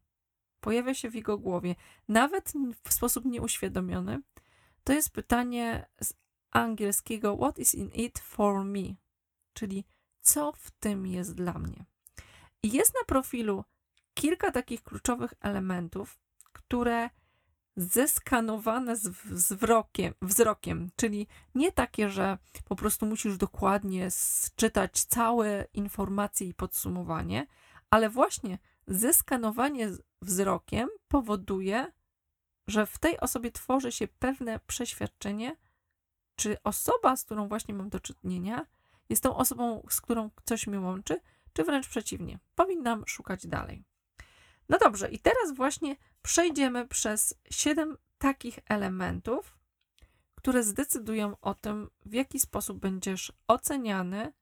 [0.61, 1.75] pojawia się w jego głowie,
[2.07, 4.21] nawet w sposób nieuświadomiony,
[4.83, 6.13] to jest pytanie z
[6.51, 8.95] angielskiego What is in it for me?
[9.53, 9.85] Czyli
[10.21, 11.85] co w tym jest dla mnie?
[12.63, 13.63] I jest na profilu
[14.13, 16.19] kilka takich kluczowych elementów,
[16.53, 17.09] które
[17.75, 24.09] zeskanowane z wzrokiem, wzrokiem, czyli nie takie, że po prostu musisz dokładnie
[24.55, 27.47] czytać całe informacje i podsumowanie,
[27.89, 29.89] ale właśnie zeskanowanie
[30.21, 31.91] wzrokiem powoduje,
[32.67, 35.57] że w tej osobie tworzy się pewne przeświadczenie,
[36.35, 38.65] czy osoba, z którą właśnie mam do czynienia,
[39.09, 41.21] jest tą osobą, z którą coś mnie łączy,
[41.53, 43.83] czy wręcz przeciwnie, powinnam szukać dalej.
[44.69, 49.57] No dobrze, i teraz właśnie przejdziemy przez siedem takich elementów,
[50.35, 54.33] które zdecydują o tym, w jaki sposób będziesz oceniany,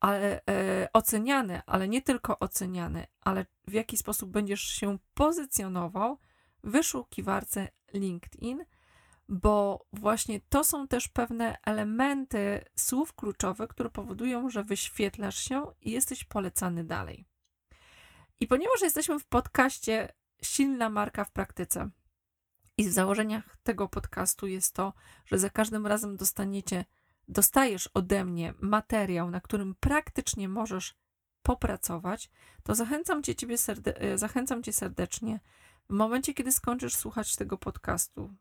[0.00, 6.18] ale, e, oceniany, ale nie tylko oceniany, ale w jaki sposób będziesz się pozycjonował
[6.64, 8.64] w wyszukiwarce LinkedIn,
[9.28, 15.90] bo właśnie to są też pewne elementy słów kluczowych, które powodują, że wyświetlasz się i
[15.90, 17.26] jesteś polecany dalej.
[18.40, 20.08] I ponieważ jesteśmy w podcaście
[20.42, 21.90] Silna marka w praktyce,
[22.80, 24.92] i w założeniach tego podcastu jest to,
[25.26, 26.84] że za każdym razem dostaniecie,
[27.30, 30.94] dostajesz ode mnie materiał, na którym praktycznie możesz
[31.42, 32.30] popracować,
[32.62, 35.40] to zachęcam cię, ciebie serde- e, zachęcam cię serdecznie
[35.90, 38.34] w momencie, kiedy skończysz słuchać tego podcastu,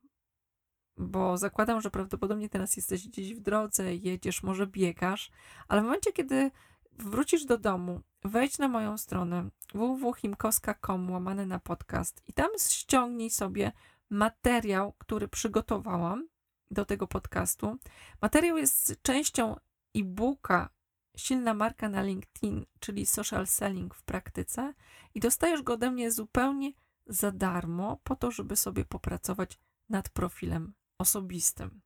[0.97, 5.32] bo zakładam, że prawdopodobnie teraz jesteś gdzieś w drodze, jedziesz, może biegasz,
[5.67, 6.52] ale w momencie, kiedy
[6.91, 13.71] wrócisz do domu, wejdź na moją stronę www.himkowska.com łamane na podcast i tam ściągnij sobie
[14.10, 16.28] materiał, który przygotowałam
[16.71, 17.77] do tego podcastu.
[18.21, 19.55] Materiał jest częścią
[19.95, 20.69] e-booka
[21.17, 24.73] Silna marka na LinkedIn, czyli social selling w praktyce
[25.15, 26.71] i dostajesz go ode mnie zupełnie
[27.08, 31.82] za darmo po to, żeby sobie popracować nad profilem osobistym.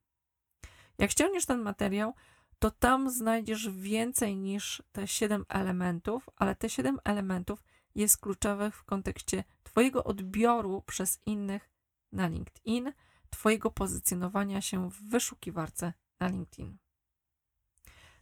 [0.98, 2.14] Jak ściągniesz ten materiał,
[2.58, 8.84] to tam znajdziesz więcej niż te 7 elementów, ale te 7 elementów jest kluczowych w
[8.84, 11.70] kontekście Twojego odbioru przez innych
[12.12, 12.92] na LinkedIn,
[13.34, 16.78] Twojego pozycjonowania się w wyszukiwarce na LinkedIn.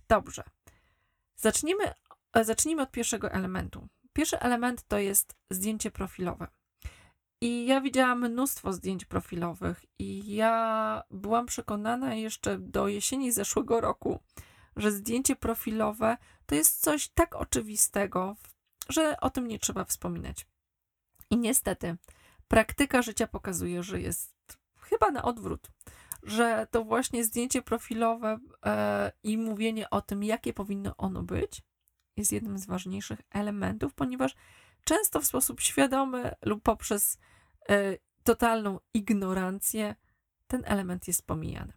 [0.09, 0.45] Dobrze.
[1.37, 1.85] Zacznijmy,
[2.43, 3.89] zacznijmy od pierwszego elementu.
[4.13, 6.49] Pierwszy element to jest zdjęcie profilowe.
[7.41, 14.21] I ja widziałam mnóstwo zdjęć profilowych, i ja byłam przekonana jeszcze do jesieni zeszłego roku,
[14.77, 18.37] że zdjęcie profilowe to jest coś tak oczywistego,
[18.89, 20.47] że o tym nie trzeba wspominać.
[21.31, 21.97] I niestety,
[22.49, 24.32] praktyka życia pokazuje, że jest
[24.93, 25.71] chyba na odwrót,
[26.23, 31.63] że to właśnie zdjęcie profilowe e, i mówienie o tym, jakie powinno ono być,
[32.17, 34.35] jest jednym z ważniejszych elementów, ponieważ
[34.85, 37.19] często w sposób świadomy lub poprzez
[37.69, 39.95] e, totalną ignorancję
[40.47, 41.73] ten element jest pomijany.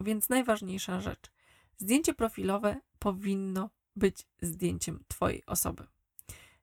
[0.00, 1.32] Więc najważniejsza rzecz.
[1.76, 5.86] Zdjęcie profilowe powinno być zdjęciem Twojej osoby.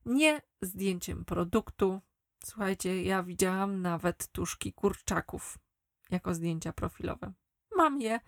[0.06, 2.02] Nie zdjęciem produktu.
[2.46, 5.58] Słuchajcie, ja widziałam nawet tuszki kurczaków
[6.10, 7.34] jako zdjęcia profilowe.
[7.76, 8.20] Mam je,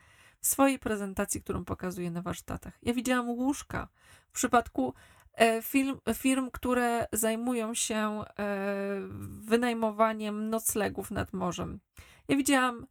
[0.42, 2.78] swojej prezentacji, którą pokazuję na warsztatach.
[2.82, 3.88] Ja widziałam łóżka.
[4.30, 4.94] W przypadku
[5.34, 8.26] e, firm, firm które zajmują się e,
[9.40, 11.80] wynajmowaniem noclegów nad morzem.
[12.28, 12.88] Ja widziałam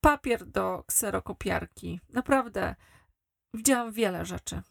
[0.00, 2.00] papier do kserokopiarki.
[2.08, 2.74] Naprawdę
[3.54, 4.62] widziałam wiele rzeczy.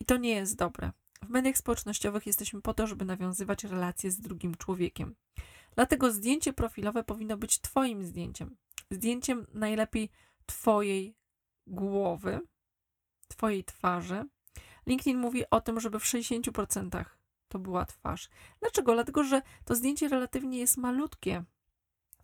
[0.00, 0.92] I to nie jest dobre.
[1.22, 5.14] W mediach społecznościowych jesteśmy po to, żeby nawiązywać relacje z drugim człowiekiem.
[5.74, 8.56] Dlatego zdjęcie profilowe powinno być Twoim zdjęciem.
[8.90, 10.10] Zdjęciem najlepiej
[10.46, 11.16] Twojej
[11.66, 12.40] głowy,
[13.28, 14.24] Twojej twarzy.
[14.86, 17.04] LinkedIn mówi o tym, żeby w 60%
[17.48, 18.28] to była twarz.
[18.60, 18.94] Dlaczego?
[18.94, 21.44] Dlatego, że to zdjęcie relatywnie jest malutkie.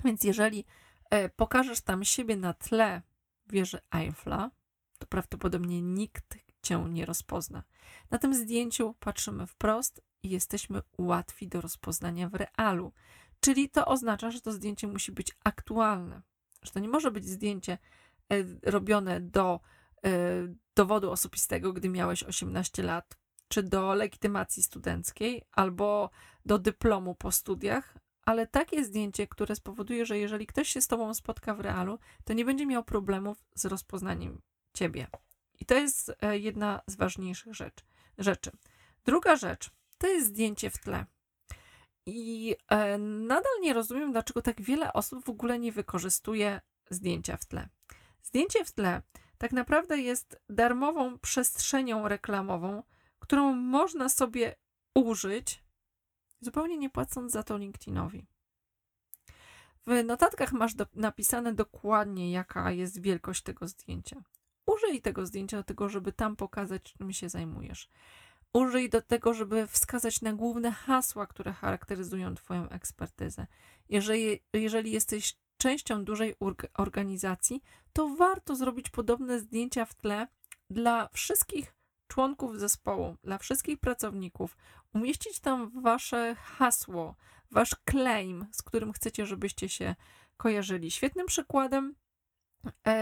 [0.04, 0.64] Więc jeżeli
[1.10, 3.02] e, pokażesz tam siebie na tle
[3.46, 4.50] wieży Eiffla,
[4.98, 7.62] to prawdopodobnie nikt cię nie rozpozna.
[8.10, 12.92] Na tym zdjęciu patrzymy wprost i jesteśmy łatwi do rozpoznania w realu.
[13.40, 16.22] Czyli to oznacza, że to zdjęcie musi być aktualne.
[16.62, 17.78] Że to nie może być zdjęcie
[18.32, 18.36] e,
[18.70, 19.60] robione do
[20.04, 20.10] e,
[20.74, 23.16] dowodu osobistego, gdy miałeś 18 lat,
[23.48, 26.10] czy do legitymacji studenckiej, albo
[26.44, 27.94] do dyplomu po studiach,
[28.24, 32.32] ale takie zdjęcie, które spowoduje, że jeżeli ktoś się z tobą spotka w realu, to
[32.32, 34.40] nie będzie miał problemów z rozpoznaniem
[34.74, 35.06] ciebie.
[35.62, 37.84] I to jest e, jedna z ważniejszych rzecz,
[38.18, 38.50] rzeczy.
[39.04, 41.06] Druga rzecz to jest zdjęcie w tle.
[42.06, 47.46] I e, nadal nie rozumiem, dlaczego tak wiele osób w ogóle nie wykorzystuje zdjęcia w
[47.46, 47.68] tle.
[48.22, 49.02] Zdjęcie w tle
[49.38, 52.82] tak naprawdę jest darmową przestrzenią reklamową,
[53.18, 54.56] którą można sobie
[54.94, 55.64] użyć,
[56.40, 58.26] zupełnie nie płacąc za to LinkedInowi.
[59.86, 64.22] W notatkach masz do, napisane dokładnie, jaka jest wielkość tego zdjęcia.
[64.66, 67.88] Użyj tego zdjęcia do tego, żeby tam pokazać, czym się zajmujesz.
[68.52, 73.46] Użyj do tego, żeby wskazać na główne hasła, które charakteryzują Twoją ekspertyzę.
[73.88, 76.34] Jeżeli, jeżeli jesteś częścią dużej
[76.74, 80.26] organizacji, to warto zrobić podobne zdjęcia w tle
[80.70, 81.74] dla wszystkich
[82.08, 84.56] członków zespołu, dla wszystkich pracowników.
[84.94, 87.14] Umieścić tam Wasze hasło,
[87.50, 89.94] Wasz claim, z którym chcecie, żebyście się
[90.36, 90.90] kojarzyli.
[90.90, 91.94] Świetnym przykładem,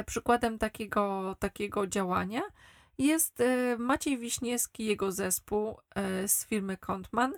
[0.07, 2.42] przykładem takiego, takiego działania
[3.01, 7.35] jest e, Maciej Wiśniewski, jego zespół e, z firmy Kontman.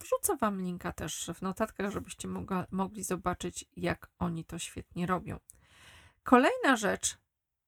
[0.00, 5.38] Wrzucę Wam linka też w notatkach, żebyście mogła, mogli zobaczyć, jak oni to świetnie robią.
[6.22, 7.18] Kolejna rzecz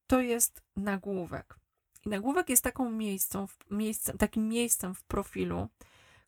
[0.07, 1.59] to jest nagłówek.
[2.07, 5.69] I nagłówek jest taką miejscem, miejscem, takim miejscem w profilu,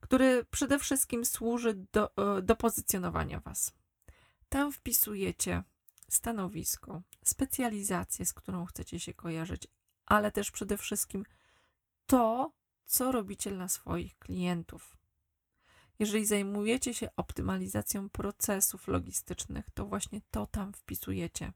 [0.01, 3.75] który przede wszystkim służy do, e, do pozycjonowania Was.
[4.49, 5.63] Tam wpisujecie
[6.09, 9.69] stanowisko, specjalizację, z którą chcecie się kojarzyć,
[10.07, 11.25] ale też przede wszystkim
[12.07, 12.53] to,
[12.87, 14.97] co robicie dla swoich klientów.
[15.99, 21.53] Jeżeli zajmujecie się optymalizacją procesów logistycznych, to właśnie to tam wpisujecie.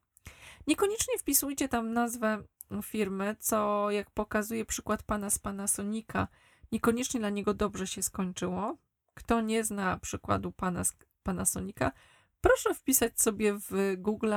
[0.67, 2.43] Niekoniecznie wpisujcie tam nazwę
[2.83, 6.29] firmy, co jak pokazuje przykład pana z Panasonica,
[6.73, 8.77] niekoniecznie dla niego dobrze się skończyło.
[9.15, 11.93] Kto nie zna przykładu pana z Panasonica,
[12.41, 14.35] proszę wpisać sobie w Google,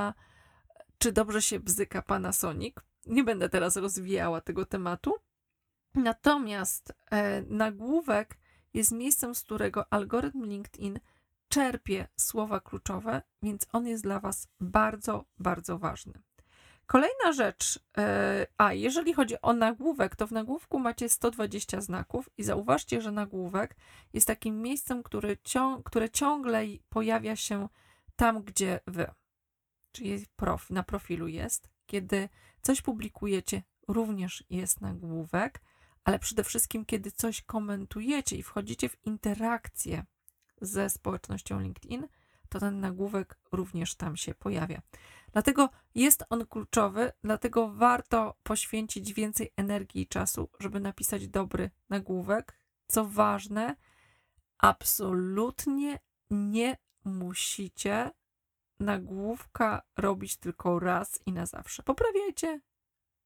[0.97, 2.75] czy dobrze się bzyka Panasonic.
[3.05, 5.13] Nie będę teraz rozwijała tego tematu.
[5.95, 8.37] Natomiast e, nagłówek
[8.73, 10.99] jest miejscem, z którego algorytm LinkedIn
[11.47, 16.13] czerpie słowa kluczowe, więc on jest dla Was bardzo, bardzo ważny.
[16.85, 22.43] Kolejna rzecz, e, a jeżeli chodzi o nagłówek, to w nagłówku macie 120 znaków i
[22.43, 23.75] zauważcie, że nagłówek
[24.13, 25.03] jest takim miejscem,
[25.83, 27.67] które ciągle pojawia się
[28.15, 29.11] tam, gdzie Wy,
[29.91, 31.69] czyli prof, na profilu jest.
[31.85, 32.29] Kiedy
[32.61, 35.61] coś publikujecie, również jest nagłówek,
[36.03, 40.05] ale przede wszystkim, kiedy coś komentujecie i wchodzicie w interakcję
[40.61, 42.07] ze społecznością LinkedIn,
[42.49, 44.81] to ten nagłówek również tam się pojawia.
[45.31, 52.59] Dlatego jest on kluczowy, dlatego warto poświęcić więcej energii i czasu, żeby napisać dobry nagłówek.
[52.87, 53.75] Co ważne,
[54.57, 55.99] absolutnie
[56.29, 58.11] nie musicie
[58.79, 61.83] nagłówka robić tylko raz i na zawsze.
[61.83, 62.61] Poprawiajcie,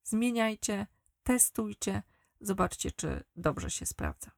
[0.03, 0.87] zmieniajcie,
[1.23, 2.03] testujcie,
[2.41, 4.31] zobaczcie, czy dobrze się sprawdza.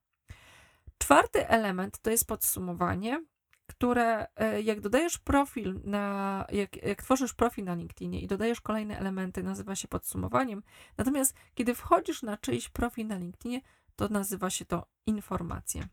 [0.98, 3.26] Czwarty element to jest podsumowanie,
[3.68, 9.00] które e, jak dodajesz profil na, jak, jak tworzysz profil na LinkedInie i dodajesz kolejne
[9.00, 10.64] elementy, nazywa się podsumowaniem.
[10.98, 13.62] Natomiast kiedy wchodzisz na czyjś profil na LinkedInie,
[13.96, 15.88] to nazywa się to informacje.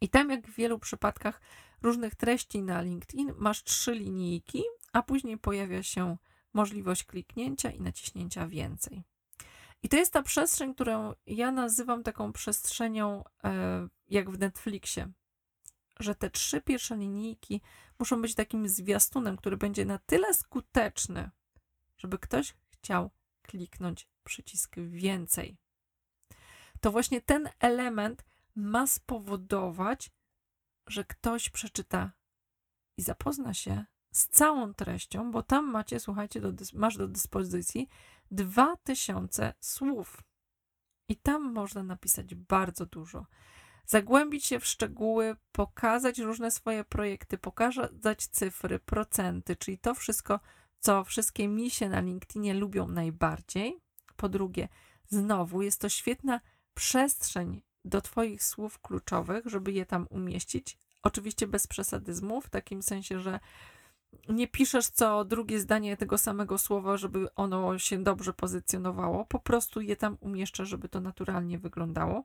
[0.00, 1.40] I tam, jak w wielu przypadkach
[1.82, 6.16] różnych treści na LinkedIn, masz trzy linijki, a później pojawia się
[6.52, 9.02] możliwość kliknięcia i naciśnięcia więcej.
[9.82, 15.08] I to jest ta przestrzeń, którą ja nazywam taką przestrzenią e, jak w Netflixie,
[16.00, 17.60] że te trzy pierwsze linijki
[17.98, 21.30] muszą być takim zwiastunem, który będzie na tyle skuteczny,
[21.98, 23.10] żeby ktoś chciał
[23.42, 25.56] kliknąć przycisk więcej.
[26.80, 28.24] To właśnie ten element
[28.56, 30.10] ma spowodować,
[30.86, 32.12] że ktoś przeczyta
[32.96, 37.88] i zapozna się z całą treścią, bo tam macie, słuchajcie, do, masz do dyspozycji
[38.30, 40.22] 2000 słów.
[41.08, 43.26] I tam można napisać bardzo dużo.
[43.86, 50.40] Zagłębić się w szczegóły, pokazać różne swoje projekty, pokazać cyfry, procenty, czyli to wszystko,
[50.80, 53.80] co wszystkie misie na LinkedInie lubią najbardziej.
[54.16, 54.68] Po drugie,
[55.08, 56.40] znowu jest to świetna
[56.74, 60.78] przestrzeń do Twoich słów kluczowych, żeby je tam umieścić.
[61.02, 63.40] Oczywiście bez przesadyzmu, w takim sensie, że
[64.28, 69.24] nie piszesz co drugie zdanie tego samego słowa, żeby ono się dobrze pozycjonowało.
[69.24, 72.24] Po prostu je tam umieszczasz, żeby to naturalnie wyglądało.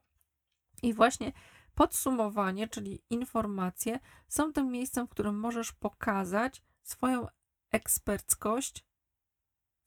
[0.84, 1.32] I właśnie
[1.76, 7.28] podsumowanie, czyli informacje, są tym miejscem, w którym możesz pokazać swoją
[7.72, 8.86] eksperckość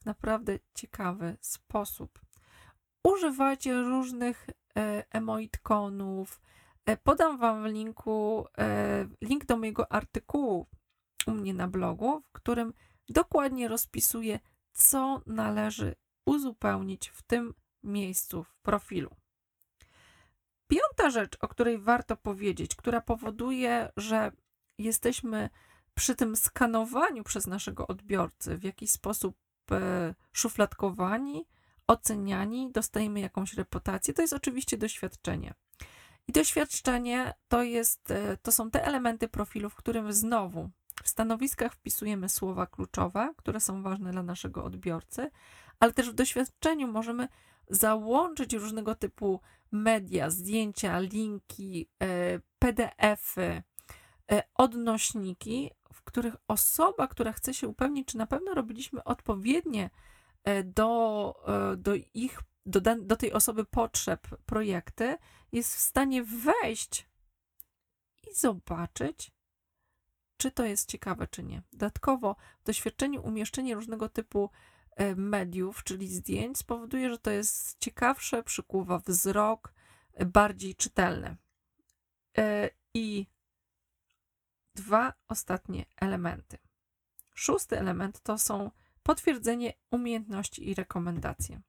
[0.02, 2.27] w naprawdę ciekawy sposób.
[3.08, 4.46] Używajcie różnych
[4.76, 6.40] e, emoitkonów.
[6.86, 10.66] E, podam Wam w linku e, link do mojego artykułu
[11.26, 12.72] u mnie na blogu, w którym
[13.08, 14.40] dokładnie rozpisuję,
[14.72, 15.94] co należy
[16.26, 19.16] uzupełnić w tym miejscu w profilu.
[20.66, 24.32] Piąta rzecz, o której warto powiedzieć, która powoduje, że
[24.78, 25.50] jesteśmy
[25.94, 29.36] przy tym skanowaniu przez naszego odbiorcy w jakiś sposób
[30.32, 31.46] szufladkowani,
[31.88, 35.54] oceniani, dostajemy jakąś reputację, to jest oczywiście doświadczenie.
[36.28, 40.70] I doświadczenie to, jest, e, to są te elementy profilu, w którym znowu
[41.02, 45.30] w stanowiskach wpisujemy słowa kluczowe, które są ważne dla naszego odbiorcy,
[45.80, 47.28] ale też w doświadczeniu możemy
[47.70, 49.40] załączyć różnego typu
[49.72, 53.62] media, zdjęcia, linki, e, PDF-y,
[54.32, 59.90] e, odnośniki, w których osoba, która chce się upewnić, czy na pewno robiliśmy odpowiednie
[60.64, 61.34] do,
[61.76, 65.16] do ich, do, do tej osoby potrzeb projekty,
[65.52, 67.08] jest w stanie wejść
[68.30, 69.32] i zobaczyć,
[70.36, 71.62] czy to jest ciekawe, czy nie.
[71.72, 74.50] Dodatkowo w doświadczeniu umieszczenie różnego typu
[74.96, 79.72] e, mediów, czyli zdjęć, spowoduje, że to jest ciekawsze, przykuwa wzrok,
[80.14, 81.36] e, bardziej czytelne.
[82.38, 83.26] E, I
[84.74, 86.58] dwa ostatnie elementy.
[87.34, 88.70] Szósty element to są
[89.08, 91.60] potwierdzenie umiejętności i rekomendacje.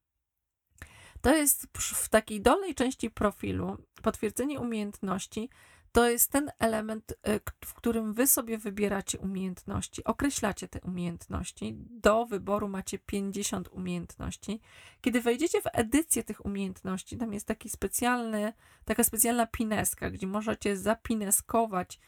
[1.21, 5.49] To jest w takiej dolnej części profilu potwierdzenie umiejętności
[5.91, 11.75] to jest ten element, e, w którym wy sobie wybieracie umiejętności, określacie te umiejętności.
[11.89, 14.61] Do wyboru macie 50 umiejętności.
[15.01, 18.53] Kiedy wejdziecie w edycję tych umiejętności, tam jest taki specjalny,
[18.85, 21.99] taka specjalna pineska, gdzie możecie zapineskować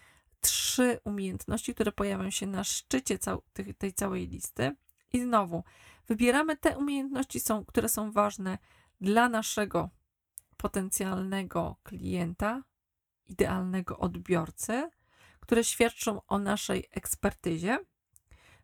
[0.42, 3.18] trzy umiejętności, które pojawią się na szczycie
[3.78, 4.76] tej całej listy.
[5.14, 5.64] I znowu,
[6.08, 8.58] wybieramy te umiejętności, są, które są ważne
[9.02, 9.90] dla naszego
[10.58, 12.64] potencjalnego klienta,
[13.28, 14.90] idealnego odbiorcy,
[15.40, 17.80] które świadczą o naszej ekspertyzie.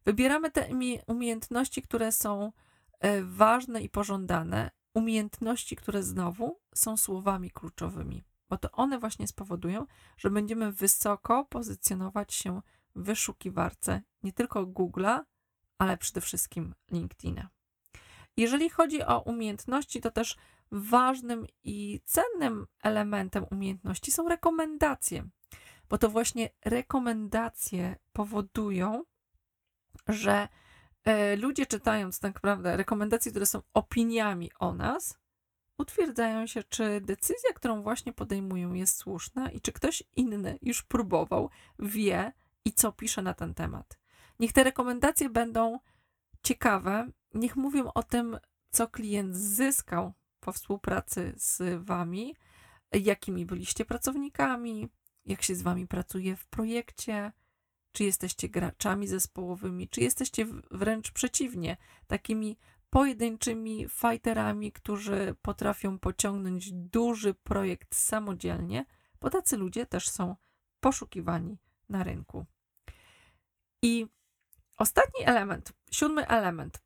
[0.06, 0.70] Wybieramy te
[1.08, 2.52] umiejętności, które są
[3.00, 9.86] e, ważne i pożądane, umiejętności, które znowu są słowami kluczowymi, bo to one właśnie spowodują,
[10.18, 12.62] że będziemy wysoko pozycjonować się
[12.96, 15.24] w wyszukiwarce nie tylko Google'a,
[15.78, 17.50] ale przede wszystkim LinkedIna.
[18.38, 20.36] Jeżeli chodzi o umiejętności, to też
[20.72, 25.28] ważnym i cennym elementem umiejętności są rekomendacje,
[25.90, 29.04] bo to właśnie rekomendacje powodują,
[30.08, 30.48] że
[31.04, 35.18] e, ludzie czytając tak naprawdę rekomendacje, które są opiniami o nas,
[35.78, 41.50] utwierdzają się, czy decyzja, którą właśnie podejmują, jest słuszna i czy ktoś inny już próbował,
[41.80, 42.34] wie
[42.66, 44.00] i co pisze na ten temat.
[44.40, 45.80] Niech te rekomendacje będą
[46.44, 52.36] ciekawe, niech mówią o tym, co klient zyskał po współpracy z Wami,
[52.92, 54.90] jakimi byliście pracownikami,
[55.26, 57.32] jak się z Wami pracuje w projekcie,
[57.92, 61.78] czy jesteście graczami zespołowymi, czy jesteście wręcz przeciwnie,
[62.08, 62.58] takimi
[62.90, 68.86] pojedynczymi fighterami, którzy potrafią pociągnąć duży projekt samodzielnie,
[69.22, 70.36] bo tacy ludzie też są
[70.80, 71.58] poszukiwani
[71.90, 72.46] na rynku.
[73.82, 74.08] I
[74.78, 76.82] ostatni element, siódmy element,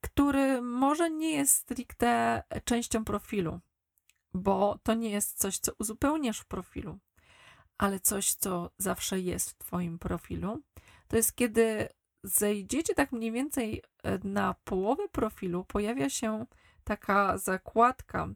[0.00, 3.60] który może nie jest stricte częścią profilu,
[4.34, 6.98] bo to nie jest coś, co uzupełniasz w profilu,
[7.78, 10.62] ale coś, co zawsze jest w Twoim profilu.
[11.08, 11.88] To jest kiedy
[12.22, 16.46] zejdziecie tak mniej więcej e, na połowę profilu, pojawia się
[16.84, 18.28] taka zakładka,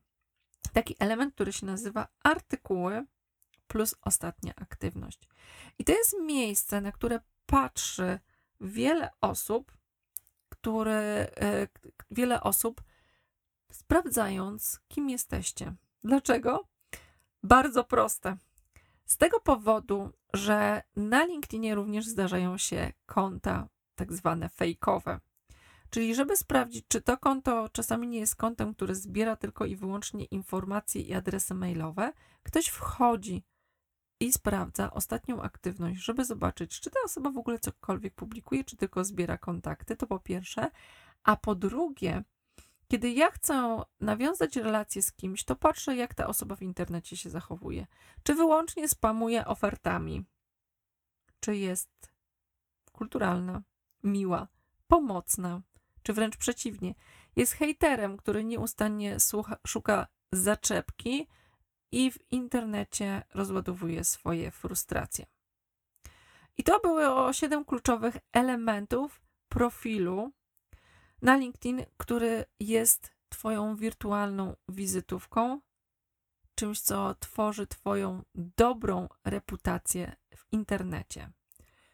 [0.72, 3.06] taki element, który się nazywa artykuły
[3.66, 5.28] plus ostatnia aktywność.
[5.78, 8.18] I to jest miejsce, na które patrzy
[8.60, 9.72] wiele osób,
[10.48, 11.30] które
[12.10, 12.82] wiele osób
[13.72, 15.74] sprawdzając, kim jesteście.
[16.04, 16.68] Dlaczego?
[17.42, 18.36] Bardzo proste.
[19.06, 25.20] Z tego powodu, że na LinkedInie również zdarzają się konta tak zwane fejkowe.
[25.90, 30.24] Czyli, żeby sprawdzić, czy to konto czasami nie jest kontem, które zbiera tylko i wyłącznie
[30.24, 33.42] informacje i adresy mailowe, ktoś wchodzi
[34.20, 39.04] i sprawdza ostatnią aktywność, żeby zobaczyć, czy ta osoba w ogóle cokolwiek publikuje, czy tylko
[39.04, 39.96] zbiera kontakty.
[39.96, 40.70] To po pierwsze.
[41.22, 42.24] A po drugie,
[42.88, 47.30] kiedy ja chcę nawiązać relację z kimś, to patrzę, jak ta osoba w internecie się
[47.30, 47.86] zachowuje.
[48.22, 50.24] Czy wyłącznie spamuje ofertami,
[51.40, 52.12] czy jest
[52.92, 53.62] kulturalna,
[54.04, 54.48] miła,
[54.88, 55.60] pomocna,
[56.02, 56.94] czy wręcz przeciwnie,
[57.36, 61.28] jest hejterem, który nieustannie słucha, szuka zaczepki
[61.92, 65.26] i w internecie rozładowuje swoje frustracje.
[66.56, 70.32] I to było siedem kluczowych elementów profilu
[71.22, 75.60] na LinkedIn, który jest Twoją wirtualną wizytówką,
[76.54, 81.30] czymś, co tworzy Twoją dobrą reputację w internecie.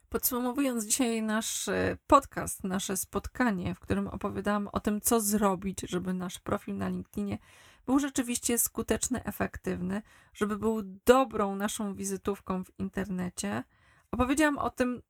[0.08, 6.14] Podsumowując dzisiaj nasz e, podcast, nasze spotkanie, w którym opowiadałam o tym, co zrobić, żeby
[6.14, 7.38] nasz profil na LinkedInie
[7.86, 10.02] był rzeczywiście skuteczny, efektywny,
[10.34, 13.64] żeby był dobrą naszą wizytówką w internecie,
[14.10, 15.02] opowiedziałam o tym,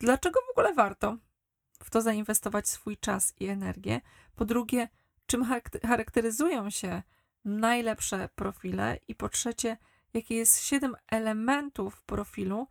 [0.00, 1.16] dlaczego w ogóle warto
[1.84, 4.00] w to zainwestować swój czas i energię.
[4.36, 4.88] Po drugie,
[5.26, 5.46] czym
[5.86, 7.02] charakteryzują się
[7.44, 8.98] najlepsze profile?
[9.08, 9.76] I po trzecie,
[10.14, 12.68] jakie jest siedem elementów profilu,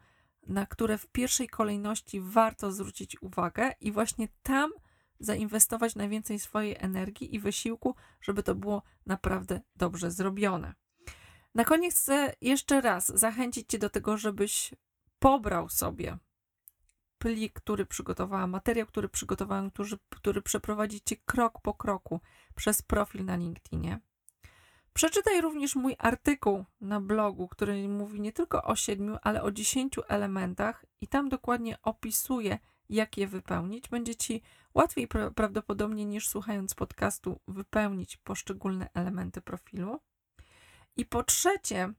[0.48, 3.72] na które w pierwszej kolejności warto zwrócić uwagę?
[3.80, 4.72] I właśnie tam
[5.20, 10.74] zainwestować najwięcej swojej energii i wysiłku, żeby to było naprawdę dobrze zrobione.
[11.56, 14.74] Na koniec chcę jeszcze raz zachęcić Cię do tego, żebyś
[15.20, 16.18] pobrał sobie
[17.18, 22.20] plik, który przygotowałam, materiał, który przygotowałam, który, który przeprowadzi Cię krok po kroku
[22.56, 24.00] przez profil na LinkedInie.
[24.94, 30.02] Przeczytaj również mój artykuł na blogu, który mówi nie tylko o siedmiu, ale o dziesięciu
[30.08, 32.60] elementach i tam dokładnie opisuje,
[32.90, 33.90] jak je wypełnić.
[33.90, 34.42] Będzie ci
[34.74, 40.00] łatwiej pra prawdopodobnie niż słuchając podcastu wypełnić poszczególne elementy profilu.
[40.96, 41.94] I po trzecie,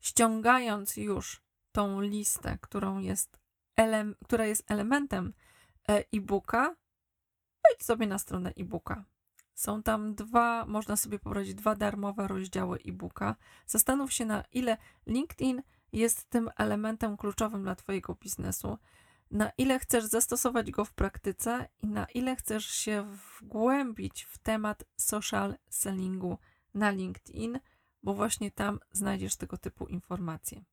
[0.00, 1.42] ściągając już
[1.72, 3.44] tą listę, którą jest
[4.24, 5.32] która jest elementem
[5.88, 6.76] e, e-booka,
[7.64, 9.04] wejdź sobie na stronę e-booka.
[9.54, 13.36] Są tam dwa, można sobie pobrać dwa darmowe rozdziały e-booka.
[13.66, 14.76] Zastanów się, na ile
[15.06, 18.78] LinkedIn jest tym elementem kluczowym dla Twojego biznesu,
[19.30, 24.84] na ile chcesz zastosować go w praktyce i na ile chcesz się wgłębić w temat
[24.96, 26.38] social sellingu
[26.74, 27.60] na LinkedIn,
[28.02, 30.64] bo właśnie tam znajdziesz tego typu informacje.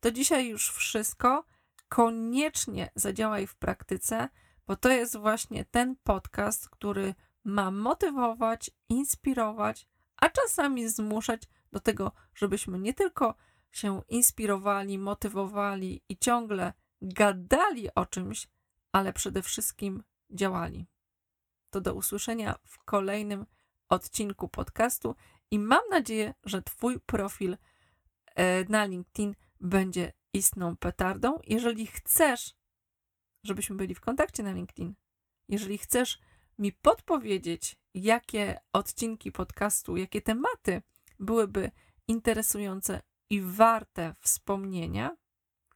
[0.00, 1.44] To dzisiaj już wszystko.
[1.88, 4.28] Koniecznie zadziałaj w praktyce,
[4.66, 7.14] bo to jest właśnie ten podcast, który
[7.44, 13.34] ma motywować, inspirować, a czasami zmuszać do tego, żebyśmy nie tylko
[13.72, 16.72] się inspirowali, motywowali i ciągle
[17.02, 18.48] gadali o czymś,
[18.92, 20.86] ale przede wszystkim działali.
[21.70, 23.46] To do usłyszenia w kolejnym
[23.88, 25.14] odcinku podcastu
[25.50, 27.56] i mam nadzieję, że Twój profil
[28.34, 31.38] e, na LinkedIn będzie istną petardą.
[31.44, 32.54] Jeżeli chcesz,
[33.42, 34.94] żebyśmy byli w kontakcie na LinkedIn,
[35.48, 36.18] jeżeli chcesz
[36.58, 40.82] mi podpowiedzieć, jakie odcinki podcastu, jakie tematy
[41.20, 41.70] byłyby
[42.08, 45.16] interesujące i warte wspomnienia,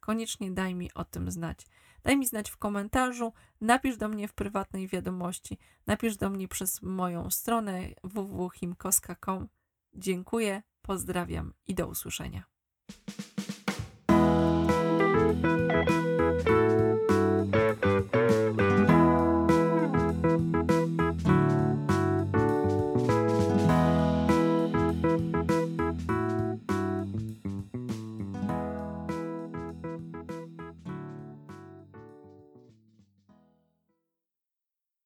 [0.00, 1.66] koniecznie daj mi o tym znać.
[2.02, 6.82] Daj mi znać w komentarzu, napisz do mnie w prywatnej wiadomości, napisz do mnie przez
[6.82, 9.48] moją stronę www.himkoska.com.
[9.94, 12.44] Dziękuję, pozdrawiam i do usłyszenia.